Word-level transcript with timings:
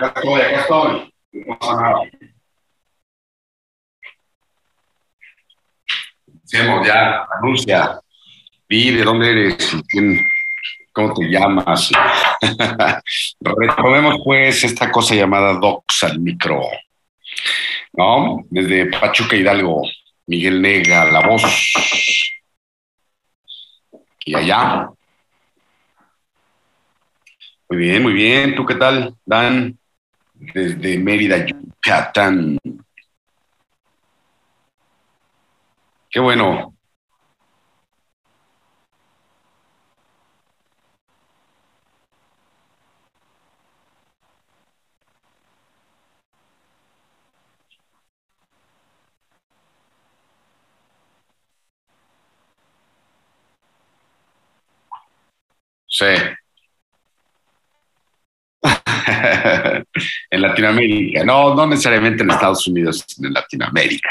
Acá 0.00 0.14
estoy, 0.16 0.40
acá 0.40 0.60
estoy. 0.60 1.14
No 1.32 1.58
pasa 1.58 1.74
nada. 1.74 2.00
Hacemos 6.42 6.86
ya, 6.86 7.26
anuncia. 7.38 8.00
Vi 8.66 8.92
de 8.92 9.04
dónde 9.04 9.30
eres 9.30 9.74
y 9.74 9.82
quién, 9.82 10.26
cómo 10.94 11.12
te 11.12 11.24
llamas. 11.26 11.90
Retomemos 13.40 14.16
pues 14.24 14.64
esta 14.64 14.90
cosa 14.90 15.14
llamada 15.14 15.52
Docs 15.52 16.04
al 16.04 16.18
micro. 16.18 16.62
¿No? 17.92 18.42
Desde 18.48 18.86
Pachuca 18.86 19.36
Hidalgo, 19.36 19.82
Miguel 20.26 20.62
Nega, 20.62 21.10
la 21.10 21.26
voz. 21.26 21.42
Y 24.24 24.34
allá. 24.34 24.88
Muy 27.68 27.78
bien, 27.78 28.02
muy 28.02 28.12
bien. 28.14 28.54
¿Tú 28.54 28.64
qué 28.64 28.76
tal, 28.76 29.14
Dan? 29.26 29.79
Desde 30.40 30.98
Mérida, 30.98 31.44
Yucatán. 31.46 32.58
Qué 36.10 36.18
bueno. 36.20 36.74
Sí. 55.86 56.06
en 60.30 60.42
Latinoamérica. 60.42 61.24
No, 61.24 61.54
no 61.54 61.66
necesariamente 61.66 62.22
en 62.22 62.30
Estados 62.30 62.66
Unidos, 62.66 63.04
sino 63.06 63.28
en 63.28 63.34
Latinoamérica. 63.34 64.10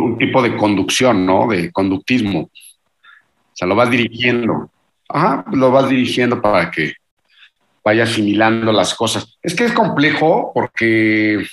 Un, 0.00 0.18
tipo 0.18 0.42
de 0.42 0.56
conducción, 0.56 1.26
¿no? 1.26 1.48
De 1.48 1.70
conductismo. 1.72 2.40
O 2.42 2.50
sea, 3.54 3.68
lo 3.68 3.74
vas 3.74 3.90
dirigiendo. 3.90 4.70
Ajá, 5.08 5.44
lo 5.52 5.70
vas 5.70 5.88
dirigiendo 5.88 6.40
para 6.40 6.70
que 6.70 6.94
vaya 7.84 8.04
asimilando 8.04 8.72
las 8.72 8.94
cosas. 8.94 9.38
Es 9.42 9.54
que 9.54 9.64
es 9.64 9.72
complejo 9.72 10.52
porque... 10.54 11.44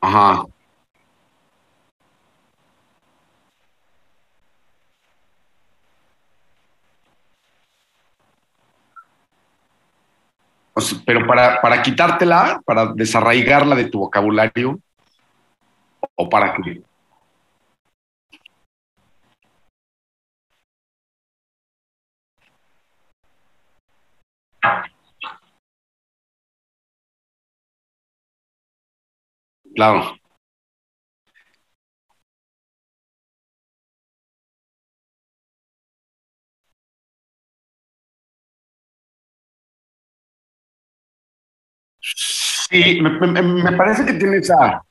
Ajá. 0.00 0.44
Sea, 10.80 10.98
pero 11.04 11.26
para, 11.26 11.60
para 11.60 11.82
quitártela, 11.82 12.60
para 12.64 12.86
desarraigarla 12.94 13.74
de 13.76 13.86
tu 13.86 13.98
vocabulario, 14.00 14.78
o 16.16 16.28
para 16.28 16.54
qué? 16.54 16.82
Claro. 29.74 30.19
Sí, 42.70 43.00
me, 43.02 43.10
me, 43.26 43.42
me 43.42 43.72
parece 43.76 44.04
que 44.06 44.14
tiene 44.14 44.38
esa. 44.38 44.82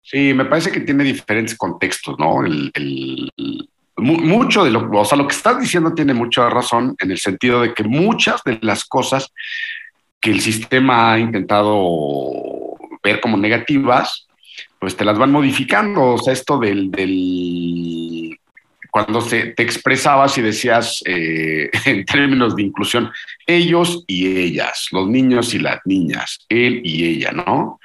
Sí, 0.00 0.34
me 0.34 0.44
parece 0.44 0.72
que 0.72 0.80
tiene 0.80 1.04
diferentes 1.04 1.56
contextos, 1.56 2.16
¿no? 2.18 2.44
El, 2.44 2.70
el, 2.74 3.30
mu- 3.96 4.20
mucho 4.20 4.64
de 4.64 4.70
lo, 4.70 4.90
o 4.90 5.04
sea, 5.04 5.16
lo 5.16 5.26
que 5.28 5.34
estás 5.36 5.60
diciendo 5.60 5.94
tiene 5.94 6.12
mucha 6.12 6.50
razón 6.50 6.96
en 6.98 7.10
el 7.12 7.18
sentido 7.18 7.60
de 7.62 7.72
que 7.72 7.84
muchas 7.84 8.42
de 8.44 8.58
las 8.62 8.84
cosas 8.84 9.32
que 10.20 10.30
el 10.32 10.40
sistema 10.40 11.12
ha 11.12 11.18
intentado 11.18 11.82
ver 13.02 13.20
como 13.20 13.36
negativas, 13.36 14.28
pues 14.80 14.96
te 14.96 15.04
las 15.04 15.18
van 15.18 15.32
modificando. 15.32 16.14
O 16.14 16.18
sea, 16.18 16.32
esto 16.32 16.58
del, 16.58 16.90
del 16.90 18.38
cuando 18.92 19.20
te 19.24 19.54
expresabas 19.62 20.36
y 20.36 20.42
decías 20.42 21.02
eh, 21.06 21.70
en 21.86 22.04
términos 22.04 22.54
de 22.54 22.62
inclusión, 22.62 23.10
ellos 23.46 24.04
y 24.06 24.36
ellas, 24.36 24.88
los 24.92 25.08
niños 25.08 25.54
y 25.54 25.58
las 25.58 25.80
niñas, 25.86 26.44
él 26.48 26.82
y 26.84 27.04
ella, 27.06 27.32
¿no? 27.32 27.80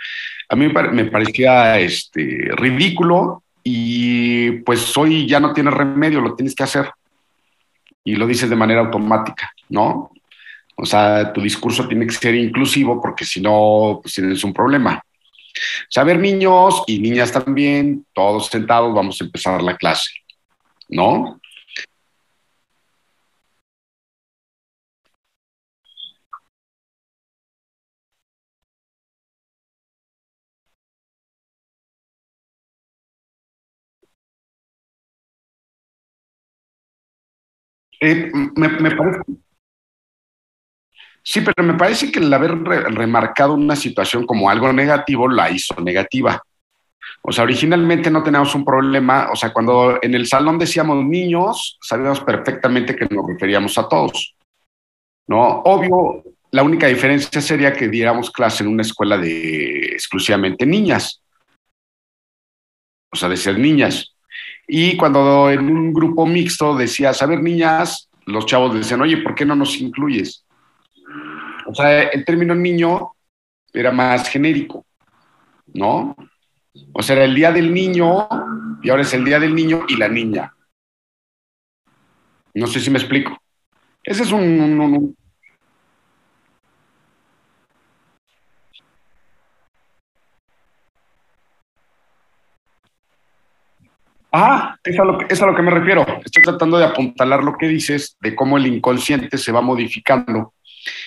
A 0.50 0.56
mí 0.58 0.68
me, 0.68 0.74
pare- 0.74 0.92
me 0.92 1.06
parecía 1.06 1.80
este, 1.80 2.50
ridículo 2.58 3.44
y 3.64 4.52
pues 4.64 4.96
hoy 4.98 5.26
ya 5.26 5.40
no 5.40 5.54
tienes 5.54 5.74
remedio, 5.74 6.20
lo 6.20 6.36
tienes 6.36 6.54
que 6.54 6.64
hacer 6.64 6.90
y 8.04 8.16
lo 8.16 8.28
dices 8.28 8.50
de 8.50 8.56
manera 8.58 8.82
automática, 8.82 9.50
¿no? 9.70 10.12
O 10.76 10.86
sea, 10.86 11.32
tu 11.34 11.42
discurso 11.42 11.88
tiene 11.88 12.06
que 12.06 12.14
ser 12.14 12.36
inclusivo 12.36 13.02
porque 13.02 13.26
si 13.26 13.40
no, 13.42 14.00
pues 14.02 14.14
tienes 14.16 14.44
un 14.44 14.54
problema. 14.54 15.02
O 15.04 15.90
sea, 15.90 16.04
niños 16.04 16.84
y 16.86 17.00
niñas 17.00 17.32
también, 17.32 18.06
todos 18.14 18.48
sentados, 18.48 18.94
vamos 18.94 19.20
a 19.20 19.24
empezar 19.24 19.62
la 19.64 19.76
clase, 19.76 20.12
¿no? 20.90 21.40
Eh, 38.00 38.32
me, 38.56 38.68
me 38.70 38.96
parece, 38.96 39.22
sí, 41.24 41.42
pero 41.42 41.66
me 41.68 41.78
parece 41.78 42.12
que 42.12 42.20
el 42.20 42.34
haber 42.34 42.58
re- 42.64 42.84
remarcado 42.90 43.54
una 43.54 43.76
situación 43.76 44.26
como 44.26 44.50
algo 44.50 44.72
negativo 44.74 45.28
la 45.28 45.50
hizo 45.52 45.80
negativa. 45.82 46.42
O 47.30 47.34
sea, 47.34 47.44
originalmente 47.44 48.10
no 48.10 48.24
teníamos 48.24 48.56
un 48.56 48.64
problema, 48.64 49.28
o 49.34 49.36
sea, 49.36 49.52
cuando 49.52 50.00
en 50.02 50.16
el 50.16 50.28
salón 50.28 50.58
decíamos 50.58 51.04
niños, 51.04 51.78
sabíamos 51.82 52.22
perfectamente 52.22 52.96
que 52.96 53.06
nos 53.14 53.28
referíamos 53.28 53.78
a 53.78 53.90
todos, 53.90 54.34
¿no? 55.28 55.60
Obvio, 55.66 56.24
la 56.52 56.64
única 56.64 56.88
diferencia 56.88 57.42
sería 57.42 57.74
que 57.74 57.90
diéramos 57.90 58.32
clase 58.32 58.64
en 58.64 58.70
una 58.70 58.84
escuela 58.84 59.18
de 59.18 59.88
exclusivamente 59.88 60.66
niñas, 60.66 61.22
o 63.12 63.18
sea, 63.18 63.28
de 63.28 63.36
ser 63.36 63.60
niñas. 63.60 64.16
Y 64.66 64.96
cuando 64.96 65.52
en 65.52 65.70
un 65.70 65.92
grupo 65.92 66.26
mixto 66.26 66.78
decías, 66.78 67.22
a 67.22 67.26
ver, 67.26 67.44
niñas, 67.44 68.10
los 68.26 68.46
chavos 68.46 68.74
decían, 68.74 69.02
oye, 69.02 69.18
¿por 69.18 69.36
qué 69.36 69.44
no 69.44 69.54
nos 69.54 69.82
incluyes? 69.82 70.46
O 71.66 71.76
sea, 71.76 72.04
el 72.04 72.24
término 72.24 72.56
niño 72.56 73.12
era 73.74 73.92
más 73.92 74.30
genérico, 74.30 74.86
¿no? 75.74 76.16
O 76.94 77.02
sea, 77.02 77.16
era 77.16 77.26
el 77.26 77.36
día 77.36 77.52
del 77.52 77.74
niño 77.74 78.28
y 78.82 78.90
ahora 78.90 79.04
es 79.04 79.14
el 79.14 79.24
día 79.24 79.40
del 79.40 79.54
niño 79.56 79.86
y 79.88 79.96
la 79.98 80.08
niña. 80.08 80.54
No 82.54 82.68
sé 82.68 82.80
si 82.80 82.90
me 82.90 82.98
explico. 83.00 83.38
Ese 84.04 84.24
es 84.24 84.32
un... 84.32 84.42
un- 84.60 84.80
un- 84.82 85.18
Ah, 94.32 94.76
es 94.84 94.96
es 95.30 95.42
a 95.42 95.46
lo 95.46 95.56
que 95.56 95.62
me 95.62 95.72
refiero. 95.72 96.06
Estoy 96.24 96.44
tratando 96.44 96.78
de 96.78 96.86
apuntalar 96.86 97.44
lo 97.44 97.58
que 97.58 97.68
dices 97.68 98.18
de 98.20 98.36
cómo 98.36 98.58
el 98.58 98.68
inconsciente 98.68 99.38
se 99.38 99.52
va 99.52 99.62
modificando 99.62 100.54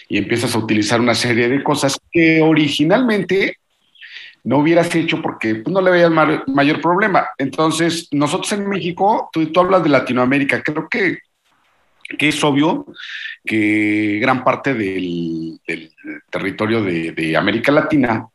y 0.09 0.19
empiezas 0.19 0.55
a 0.55 0.59
utilizar 0.59 1.01
una 1.01 1.15
serie 1.15 1.49
de 1.49 1.63
cosas 1.63 1.99
que 2.11 2.41
originalmente 2.43 3.57
no 4.45 4.59
hubieras 4.59 4.95
hecho 4.95 5.21
porque 5.21 5.57
pues, 5.57 5.73
no 5.73 5.81
le 5.81 5.91
veías 5.91 6.11
mayor 6.11 6.81
problema. 6.81 7.29
Entonces, 7.39 8.09
nosotros 8.13 8.53
en 8.53 8.69
México, 8.69 9.29
tú, 9.33 9.49
hablas 9.57 9.83
de 9.83 9.91
Latinoamérica, 9.91 10.63
creo 10.63 10.89
que, 10.89 11.19
que, 12.19 12.29
es 12.29 12.43
obvio 12.43 12.87
que 13.45 14.19
gran 14.21 14.43
parte 14.43 14.75
del, 14.75 15.61
del 15.67 15.93
territorio 16.31 16.83
de, 16.83 17.13
de, 17.13 17.37
América 17.37 17.73
Latina 17.73 18.27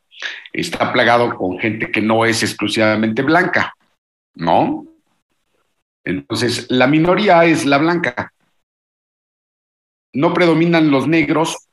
está 0.52 0.92
plagado 0.92 1.36
con 1.36 1.58
gente 1.58 1.90
que 1.90 2.00
no 2.00 2.24
es 2.24 2.42
exclusivamente 2.42 3.22
blanca, 3.22 3.74
¿no? 4.34 4.86
Entonces, 6.04 6.66
la 6.70 6.86
minoría 6.86 7.44
es 7.44 7.66
la 7.66 7.78
blanca. 7.78 8.32
No 10.14 10.32
predominan 10.32 10.90
los 10.90 11.08
negros. 11.08 11.68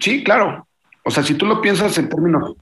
Sí, 0.00 0.22
claro. 0.22 0.68
O 1.02 1.10
sea, 1.10 1.22
si 1.22 1.34
tú 1.34 1.46
lo 1.46 1.62
piensas 1.62 1.96
en 1.96 2.10
términos 2.10 2.54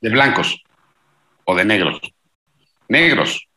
de 0.00 0.10
blancos 0.10 0.62
o 1.44 1.54
de 1.54 1.64
negros. 1.64 2.00
Negros, 2.88 3.48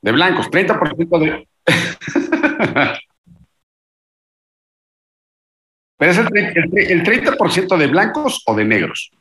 de 0.00 0.12
blancos, 0.12 0.50
30% 0.50 1.18
de... 1.18 1.48
Pero 5.96 6.10
es 6.10 6.18
el, 6.18 6.26
el 6.76 7.02
30% 7.04 7.76
de 7.76 7.86
blancos 7.86 8.42
o 8.46 8.56
de 8.56 8.64
negros. 8.64 9.12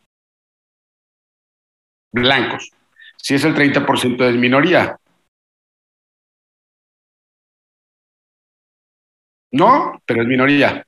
Blancos. 2.11 2.71
Si 3.17 3.35
es 3.35 3.43
el 3.45 3.53
30% 3.53 4.17
de 4.17 4.31
minoría. 4.33 4.97
No, 9.51 10.01
pero 10.05 10.21
es 10.23 10.27
minoría. 10.27 10.85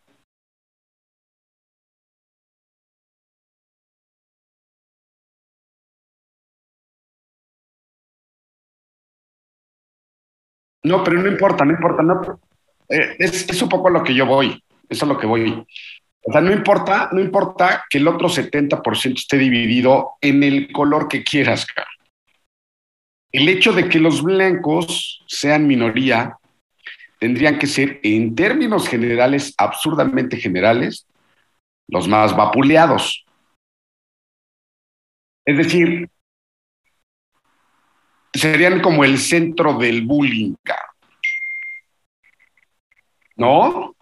No, 10.83 11.03
pero 11.03 11.21
no 11.21 11.27
importa, 11.27 11.65
no 11.65 11.71
importa. 11.71 12.03
No, 12.03 12.39
eh, 12.89 13.15
es, 13.19 13.61
un 13.61 13.69
poco 13.69 13.87
a 13.87 13.91
lo 13.91 14.03
que 14.03 14.13
yo 14.13 14.25
voy. 14.25 14.61
Eso 14.89 15.05
es 15.05 15.09
lo 15.09 15.17
que 15.17 15.27
voy. 15.27 15.65
O 16.25 16.31
sea, 16.31 16.41
no 16.41 16.51
importa, 16.51 17.09
no 17.11 17.19
importa 17.19 17.85
que 17.89 17.97
el 17.97 18.07
otro 18.07 18.29
70% 18.29 19.17
esté 19.17 19.37
dividido 19.37 20.11
en 20.21 20.43
el 20.43 20.71
color 20.71 21.07
que 21.07 21.23
quieras, 21.23 21.65
cara. 21.65 21.89
El 23.31 23.49
hecho 23.49 23.73
de 23.73 23.89
que 23.89 23.99
los 23.99 24.21
blancos 24.21 25.23
sean 25.27 25.67
minoría 25.67 26.37
tendrían 27.17 27.57
que 27.57 27.67
ser, 27.67 27.99
en 28.03 28.35
términos 28.35 28.87
generales, 28.87 29.53
absurdamente 29.57 30.37
generales, 30.37 31.07
los 31.87 32.07
más 32.07 32.35
vapuleados. 32.35 33.25
Es 35.45 35.57
decir, 35.57 36.09
serían 38.33 38.81
como 38.81 39.03
el 39.03 39.17
centro 39.17 39.77
del 39.77 40.01
bullying, 40.01 40.55
¿no? 43.35 43.95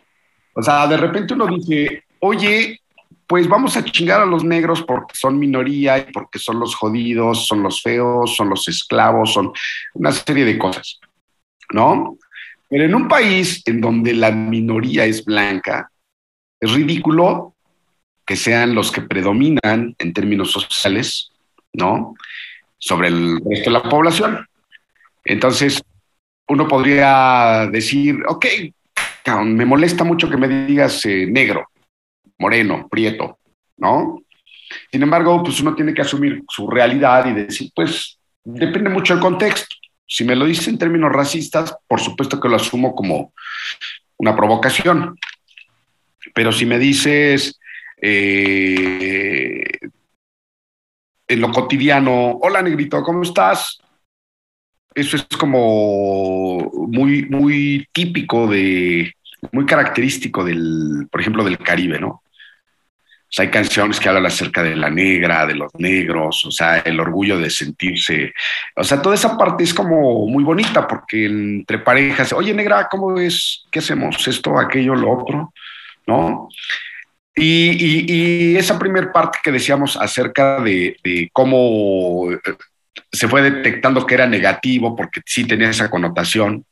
O 0.53 0.61
sea, 0.61 0.87
de 0.87 0.97
repente 0.97 1.33
uno 1.33 1.47
dice, 1.47 2.03
oye, 2.19 2.79
pues 3.27 3.47
vamos 3.47 3.77
a 3.77 3.85
chingar 3.85 4.21
a 4.21 4.25
los 4.25 4.43
negros 4.43 4.83
porque 4.83 5.15
son 5.15 5.39
minoría 5.39 5.97
y 5.97 6.11
porque 6.11 6.37
son 6.37 6.59
los 6.59 6.75
jodidos, 6.75 7.47
son 7.47 7.63
los 7.63 7.81
feos, 7.81 8.35
son 8.35 8.49
los 8.49 8.67
esclavos, 8.67 9.33
son 9.33 9.53
una 9.93 10.11
serie 10.11 10.43
de 10.43 10.57
cosas, 10.57 10.99
¿no? 11.71 12.17
Pero 12.69 12.85
en 12.85 12.95
un 12.95 13.07
país 13.07 13.63
en 13.65 13.79
donde 13.79 14.13
la 14.13 14.31
minoría 14.31 15.05
es 15.05 15.23
blanca, 15.23 15.89
es 16.59 16.71
ridículo 16.71 17.55
que 18.25 18.35
sean 18.35 18.75
los 18.75 18.91
que 18.91 19.01
predominan 19.01 19.95
en 19.97 20.13
términos 20.13 20.51
sociales, 20.51 21.31
¿no? 21.73 22.15
Sobre 22.81 23.09
el 23.09 23.39
resto 23.47 23.69
de 23.69 23.77
la 23.77 23.83
población. 23.83 24.45
Entonces, 25.23 25.81
uno 26.47 26.67
podría 26.67 27.69
decir, 27.71 28.17
ok, 28.27 28.45
me 29.45 29.65
molesta 29.65 30.03
mucho 30.03 30.29
que 30.29 30.37
me 30.37 30.47
digas 30.65 31.05
eh, 31.05 31.27
negro, 31.27 31.69
moreno, 32.39 32.87
prieto, 32.89 33.37
¿no? 33.77 34.23
Sin 34.91 35.03
embargo, 35.03 35.43
pues 35.43 35.59
uno 35.61 35.75
tiene 35.75 35.93
que 35.93 36.01
asumir 36.01 36.43
su 36.49 36.67
realidad 36.67 37.27
y 37.27 37.33
decir, 37.33 37.71
pues 37.75 38.17
depende 38.43 38.89
mucho 38.89 39.13
del 39.13 39.21
contexto. 39.21 39.75
Si 40.07 40.23
me 40.23 40.35
lo 40.35 40.45
dices 40.45 40.67
en 40.67 40.79
términos 40.79 41.11
racistas, 41.11 41.75
por 41.87 42.01
supuesto 42.01 42.39
que 42.39 42.49
lo 42.49 42.55
asumo 42.55 42.95
como 42.95 43.33
una 44.17 44.35
provocación. 44.35 45.17
Pero 46.33 46.51
si 46.51 46.65
me 46.65 46.79
dices 46.79 47.59
eh, 48.01 49.63
en 51.31 51.39
lo 51.39 51.51
cotidiano, 51.51 52.39
hola 52.41 52.61
negrito, 52.61 53.01
¿cómo 53.03 53.23
estás? 53.23 53.79
Eso 54.93 55.15
es 55.15 55.25
como 55.37 56.69
muy, 56.89 57.23
muy 57.29 57.87
típico 57.93 58.47
de, 58.47 59.13
muy 59.53 59.65
característico 59.65 60.43
del, 60.43 61.07
por 61.09 61.21
ejemplo, 61.21 61.45
del 61.45 61.57
Caribe, 61.57 61.99
¿no? 61.99 62.09
O 62.09 63.33
sea, 63.33 63.45
hay 63.45 63.51
canciones 63.51 63.97
que 63.97 64.09
hablan 64.09 64.25
acerca 64.25 64.61
de 64.61 64.75
la 64.75 64.89
negra, 64.89 65.45
de 65.45 65.55
los 65.55 65.71
negros, 65.75 66.43
o 66.43 66.51
sea, 66.51 66.79
el 66.79 66.99
orgullo 66.99 67.39
de 67.39 67.49
sentirse. 67.49 68.33
O 68.75 68.83
sea, 68.83 69.01
toda 69.01 69.15
esa 69.15 69.37
parte 69.37 69.63
es 69.63 69.73
como 69.73 70.27
muy 70.27 70.43
bonita 70.43 70.85
porque 70.85 71.27
entre 71.27 71.79
parejas, 71.79 72.33
oye, 72.33 72.53
negra, 72.53 72.89
¿cómo 72.91 73.17
es? 73.17 73.63
¿Qué 73.71 73.79
hacemos? 73.79 74.27
Esto, 74.27 74.59
aquello, 74.59 74.95
lo 74.95 75.11
otro, 75.11 75.53
¿no? 76.07 76.49
Y, 77.35 78.57
esa 78.57 78.77
primera 78.77 79.11
parte 79.11 79.39
que 79.43 79.51
decíamos 79.51 79.97
acerca 79.97 80.59
de, 80.61 81.29
cómo 81.31 82.31
eh, 82.31 82.39
se 83.11 83.27
fue 83.27 83.41
detectando 83.41 84.05
que 84.05 84.15
era 84.15 84.27
negativo 84.27 84.95
porque 84.95 85.21
sí 85.25 85.45
tenía 85.45 85.69
esa 85.69 85.89
connotación, 85.89 86.65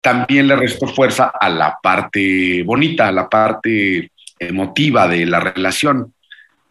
también 0.00 0.48
le 0.48 0.56
restó 0.56 0.86
fuerza 0.86 1.32
a 1.38 1.48
la 1.48 1.78
parte 1.82 2.62
bonita, 2.62 3.08
a 3.08 3.12
la 3.12 3.28
parte 3.28 4.10
emotiva 4.38 5.08
de 5.08 5.26
la 5.26 5.40
relación, 5.40 6.14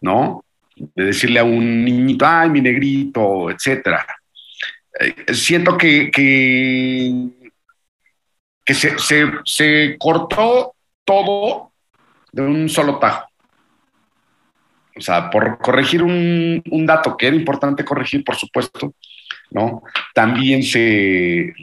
¿no? 0.01 0.43
De 0.75 1.05
decirle 1.05 1.39
a 1.39 1.43
un 1.43 1.83
niñito, 1.83 2.25
ay, 2.25 2.49
mi 2.49 2.61
negrito, 2.61 3.51
etcétera. 3.51 4.05
Eh, 4.99 5.33
siento 5.33 5.77
que, 5.77 6.09
que, 6.11 7.13
se, 8.73 8.95
se 9.45 9.97
cortó 9.99 10.73
todo 11.03 11.68
de 12.31 12.41
un 12.41 12.69
solo 12.69 12.99
tajo. 12.99 13.29
O 14.95 15.01
sea, 15.01 15.29
por 15.29 15.57
corregir 15.59 16.03
un, 16.03 16.61
dato 16.85 17.15
que 17.15 17.27
era 17.27 17.35
importante 17.35 17.85
corregir, 17.85 18.23
por 18.23 18.35
supuesto, 18.35 18.93
¿no? 19.51 19.83
También 20.13 20.61
se, 20.61 21.53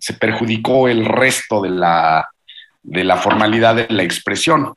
se 0.00 0.14
perjudicó 0.14 0.88
el 0.88 1.04
resto 1.04 1.60
de 1.60 1.70
la, 1.70 2.28
de 2.82 3.02
la 3.04 3.16
formalidad 3.16 3.74
de 3.74 3.86
la 3.90 4.04
expresión. 4.04 4.74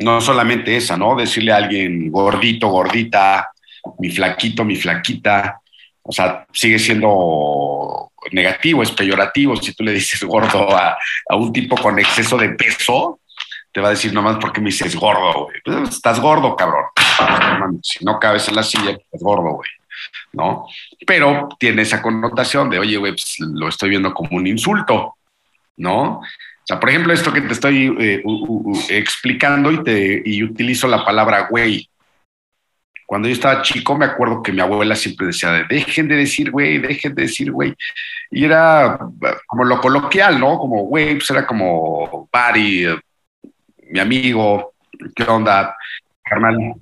No 0.00 0.20
solamente 0.20 0.76
esa, 0.76 0.96
¿no? 0.96 1.14
Decirle 1.14 1.52
a 1.52 1.56
alguien 1.56 2.10
gordito, 2.10 2.68
gordita, 2.68 3.50
mi 3.98 4.10
flaquito, 4.10 4.64
mi 4.64 4.76
flaquita, 4.76 5.60
o 6.02 6.12
sea, 6.12 6.46
sigue 6.52 6.78
siendo 6.78 8.10
negativo, 8.32 8.82
es 8.82 8.90
peyorativo. 8.90 9.56
Si 9.56 9.74
tú 9.74 9.84
le 9.84 9.92
dices 9.92 10.22
gordo 10.24 10.74
a, 10.74 10.96
a 11.28 11.36
un 11.36 11.52
tipo 11.52 11.76
con 11.76 11.98
exceso 11.98 12.36
de 12.36 12.50
peso, 12.50 13.20
te 13.72 13.80
va 13.80 13.88
a 13.88 13.92
decir 13.92 14.12
nomás 14.12 14.38
porque 14.40 14.60
me 14.60 14.66
dices 14.66 14.96
gordo, 14.96 15.44
güey. 15.44 15.56
Pues, 15.64 15.90
estás 15.90 16.20
gordo, 16.20 16.56
cabrón. 16.56 16.84
Si 17.82 18.04
no 18.04 18.18
cabes 18.18 18.48
en 18.48 18.56
la 18.56 18.62
silla, 18.62 18.90
estás 18.90 19.20
gordo, 19.20 19.54
güey. 19.54 19.70
¿No? 20.32 20.66
Pero 21.06 21.48
tiene 21.58 21.82
esa 21.82 22.00
connotación 22.00 22.70
de, 22.70 22.78
oye, 22.78 22.96
güey, 22.96 23.12
pues, 23.12 23.36
lo 23.40 23.68
estoy 23.68 23.90
viendo 23.90 24.14
como 24.14 24.36
un 24.36 24.46
insulto, 24.46 25.16
¿no? 25.76 26.20
O 26.68 26.70
sea, 26.70 26.78
por 26.78 26.90
ejemplo, 26.90 27.14
esto 27.14 27.32
que 27.32 27.40
te 27.40 27.54
estoy 27.54 27.96
eh, 27.98 28.22
explicando 28.90 29.72
y, 29.72 29.82
te, 29.82 30.22
y 30.22 30.42
utilizo 30.42 30.86
la 30.86 31.02
palabra 31.02 31.48
güey. 31.48 31.88
Cuando 33.06 33.26
yo 33.26 33.32
estaba 33.32 33.62
chico, 33.62 33.96
me 33.96 34.04
acuerdo 34.04 34.42
que 34.42 34.52
mi 34.52 34.60
abuela 34.60 34.94
siempre 34.94 35.28
decía, 35.28 35.64
dejen 35.66 36.08
de 36.08 36.16
decir 36.16 36.50
güey, 36.50 36.76
dejen 36.76 37.14
de 37.14 37.22
decir 37.22 37.50
güey. 37.50 37.74
Y 38.30 38.44
era 38.44 38.98
como 39.46 39.64
lo 39.64 39.80
coloquial, 39.80 40.38
¿no? 40.38 40.58
Como 40.58 40.82
güey, 40.82 41.14
pues 41.14 41.30
era 41.30 41.46
como 41.46 42.28
buddy, 42.30 42.86
mi 43.88 43.98
amigo, 43.98 44.72
¿qué 45.14 45.24
onda, 45.24 45.76
carnal? 46.22 46.74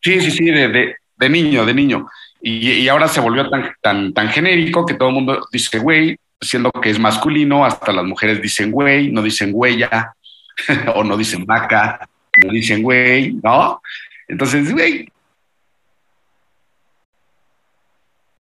Sí, 0.00 0.20
sí, 0.20 0.30
sí, 0.30 0.44
de, 0.46 0.96
de, 1.16 1.28
niño, 1.28 1.64
de 1.64 1.74
niño. 1.74 2.06
Y, 2.40 2.70
y, 2.70 2.88
ahora 2.88 3.08
se 3.08 3.20
volvió 3.20 3.48
tan, 3.50 3.72
tan, 3.82 4.12
tan 4.12 4.28
genérico 4.28 4.86
que 4.86 4.94
todo 4.94 5.08
el 5.08 5.14
mundo 5.16 5.46
dice 5.52 5.78
güey, 5.80 6.16
siendo 6.40 6.70
que 6.70 6.90
es 6.90 6.98
masculino, 6.98 7.64
hasta 7.64 7.92
las 7.92 8.04
mujeres 8.04 8.40
dicen 8.40 8.70
güey, 8.70 9.10
no 9.10 9.22
dicen 9.22 9.50
huella, 9.52 10.14
o 10.94 11.02
no 11.02 11.16
dicen 11.16 11.44
vaca, 11.44 12.08
no 12.44 12.52
dicen 12.52 12.82
güey, 12.82 13.32
¿no? 13.42 13.82
Entonces, 14.28 14.72
güey, 14.72 15.10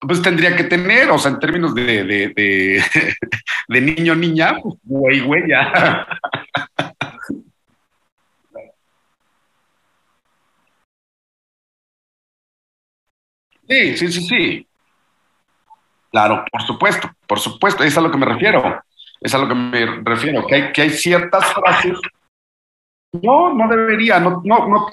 pues 0.07 0.21
tendría 0.21 0.55
que 0.55 0.65
tener, 0.65 1.09
o 1.09 1.17
sea, 1.17 1.31
en 1.31 1.39
términos 1.39 1.74
de, 1.74 2.03
de, 2.03 2.33
de, 2.35 2.83
de 3.67 3.81
niño, 3.81 4.15
niña, 4.15 4.57
pues, 4.62 4.75
güey, 4.83 5.19
güey, 5.21 5.43
ya. 5.47 6.05
Sí, 13.67 13.97
sí, 13.97 14.12
sí, 14.12 14.21
sí. 14.21 14.67
Claro, 16.12 16.45
por 16.51 16.62
supuesto, 16.62 17.09
por 17.27 17.39
supuesto, 17.39 17.83
es 17.83 17.97
a 17.97 18.01
lo 18.01 18.12
que 18.12 18.17
me 18.17 18.25
refiero. 18.25 18.81
Es 19.19 19.33
a 19.33 19.38
lo 19.38 19.47
que 19.47 19.55
me 19.55 19.85
refiero, 20.03 20.45
que 20.45 20.55
hay, 20.55 20.71
que 20.71 20.81
hay 20.83 20.89
ciertas 20.91 21.53
frases. 21.53 21.97
No, 23.21 23.53
no 23.53 23.67
debería, 23.67 24.19
no, 24.19 24.41
no, 24.45 24.67
no. 24.67 24.88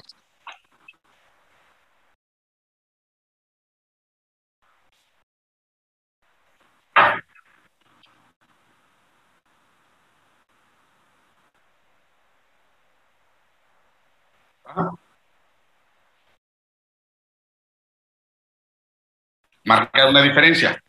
Marcar 19.65 20.09
una 20.09 20.23
diferencia. 20.23 20.81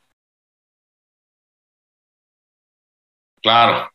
Claro. 3.44 3.92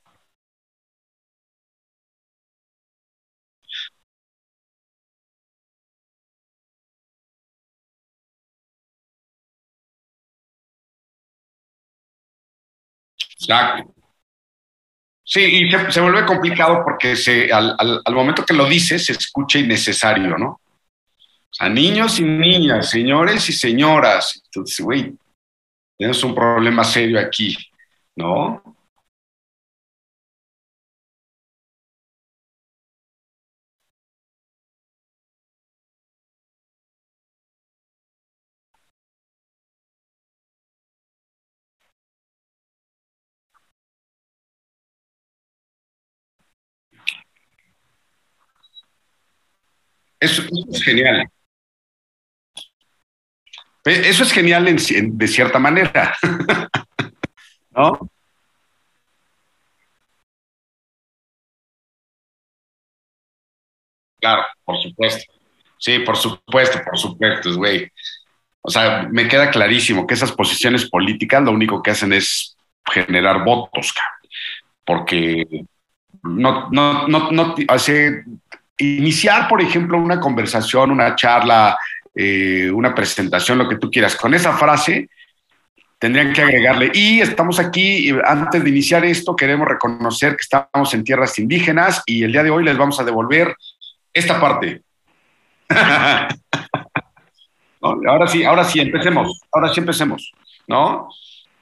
Sí, 15.30 15.42
y 15.42 15.70
se, 15.70 15.92
se 15.92 16.00
vuelve 16.00 16.24
complicado 16.24 16.82
porque 16.82 17.14
se, 17.14 17.52
al, 17.52 17.74
al, 17.78 18.00
al, 18.02 18.14
momento 18.14 18.46
que 18.46 18.54
lo 18.54 18.64
dices 18.64 19.04
se 19.04 19.12
escucha 19.12 19.58
innecesario, 19.58 20.38
¿no? 20.38 20.52
O 20.52 21.52
sea, 21.52 21.68
niños 21.68 22.18
y 22.18 22.24
niñas, 22.24 22.88
señores 22.88 23.46
y 23.50 23.52
señoras. 23.52 24.40
Entonces, 24.46 24.82
güey, 24.82 25.14
tienes 25.98 26.24
un 26.24 26.34
problema 26.34 26.82
serio 26.82 27.20
aquí, 27.20 27.54
¿no? 28.16 28.77
Eso, 50.20 50.42
es 50.72 50.82
genial. 50.82 51.28
Eso 53.84 54.22
es 54.22 54.32
genial 54.32 54.68
en, 54.68 54.76
en, 54.90 55.16
de 55.18 55.28
cierta 55.28 55.58
manera, 55.58 56.14
¿no? 57.70 58.10
Claro, 64.20 64.42
por 64.64 64.76
supuesto. 64.82 65.32
Sí, 65.78 66.00
por 66.00 66.16
supuesto, 66.16 66.80
por 66.84 66.98
supuesto, 66.98 67.54
güey. 67.56 67.90
O 68.62 68.70
sea, 68.70 69.08
me 69.10 69.28
queda 69.28 69.50
clarísimo 69.50 70.06
que 70.06 70.14
esas 70.14 70.32
posiciones 70.32 70.88
políticas 70.90 71.42
lo 71.42 71.52
único 71.52 71.82
que 71.82 71.92
hacen 71.92 72.12
es 72.12 72.56
generar 72.84 73.44
votos, 73.44 73.92
cabrón. 73.92 74.30
porque 74.84 75.46
no, 76.22 76.68
no, 76.70 77.08
no, 77.08 77.30
no, 77.30 77.54
hace, 77.68 78.24
iniciar, 78.78 79.48
por 79.48 79.60
ejemplo, 79.60 79.98
una 79.98 80.20
conversación, 80.20 80.90
una 80.90 81.14
charla, 81.16 81.78
eh, 82.14 82.70
una 82.72 82.94
presentación, 82.94 83.58
lo 83.58 83.68
que 83.68 83.76
tú 83.76 83.90
quieras, 83.90 84.16
con 84.16 84.34
esa 84.34 84.52
frase, 84.56 85.08
tendrían 85.98 86.32
que 86.32 86.42
agregarle, 86.42 86.90
y 86.94 87.20
estamos 87.20 87.58
aquí, 87.58 88.14
antes 88.24 88.62
de 88.62 88.70
iniciar 88.70 89.04
esto, 89.04 89.34
queremos 89.34 89.66
reconocer 89.66 90.32
que 90.36 90.42
estamos 90.42 90.94
en 90.94 91.04
tierras 91.04 91.38
indígenas 91.38 92.02
y 92.06 92.22
el 92.22 92.32
día 92.32 92.42
de 92.42 92.50
hoy 92.50 92.64
les 92.64 92.78
vamos 92.78 93.00
a 93.00 93.04
devolver 93.04 93.54
esta 94.12 94.40
parte. 94.40 94.82
Ahora 97.80 98.26
sí, 98.26 98.44
ahora 98.44 98.64
sí, 98.64 98.80
empecemos, 98.80 99.40
ahora 99.52 99.72
sí 99.72 99.78
empecemos, 99.78 100.32
¿no? 100.66 101.08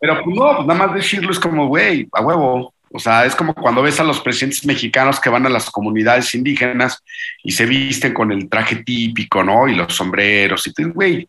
Pero 0.00 0.22
pues 0.24 0.34
no, 0.34 0.62
nada 0.62 0.86
más 0.86 0.94
decirlo 0.94 1.30
es 1.30 1.38
como, 1.38 1.66
güey, 1.68 2.08
a 2.10 2.22
huevo, 2.22 2.72
o 2.92 2.98
sea, 2.98 3.24
es 3.24 3.34
como 3.34 3.54
cuando 3.54 3.82
ves 3.82 3.98
a 4.00 4.04
los 4.04 4.20
presidentes 4.20 4.64
mexicanos 4.64 5.18
que 5.18 5.28
van 5.28 5.44
a 5.46 5.50
las 5.50 5.70
comunidades 5.70 6.32
indígenas 6.34 7.02
y 7.42 7.52
se 7.52 7.66
visten 7.66 8.14
con 8.14 8.30
el 8.30 8.48
traje 8.48 8.76
típico, 8.76 9.42
¿no? 9.42 9.66
Y 9.68 9.74
los 9.74 9.94
sombreros 9.94 10.66
y 10.66 10.72
tú, 10.72 10.92
güey, 10.92 11.28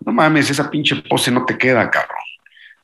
no 0.00 0.12
mames, 0.12 0.50
esa 0.50 0.70
pinche 0.70 0.96
pose 0.96 1.30
no 1.30 1.44
te 1.44 1.58
queda, 1.58 1.90
cabrón. 1.90 2.18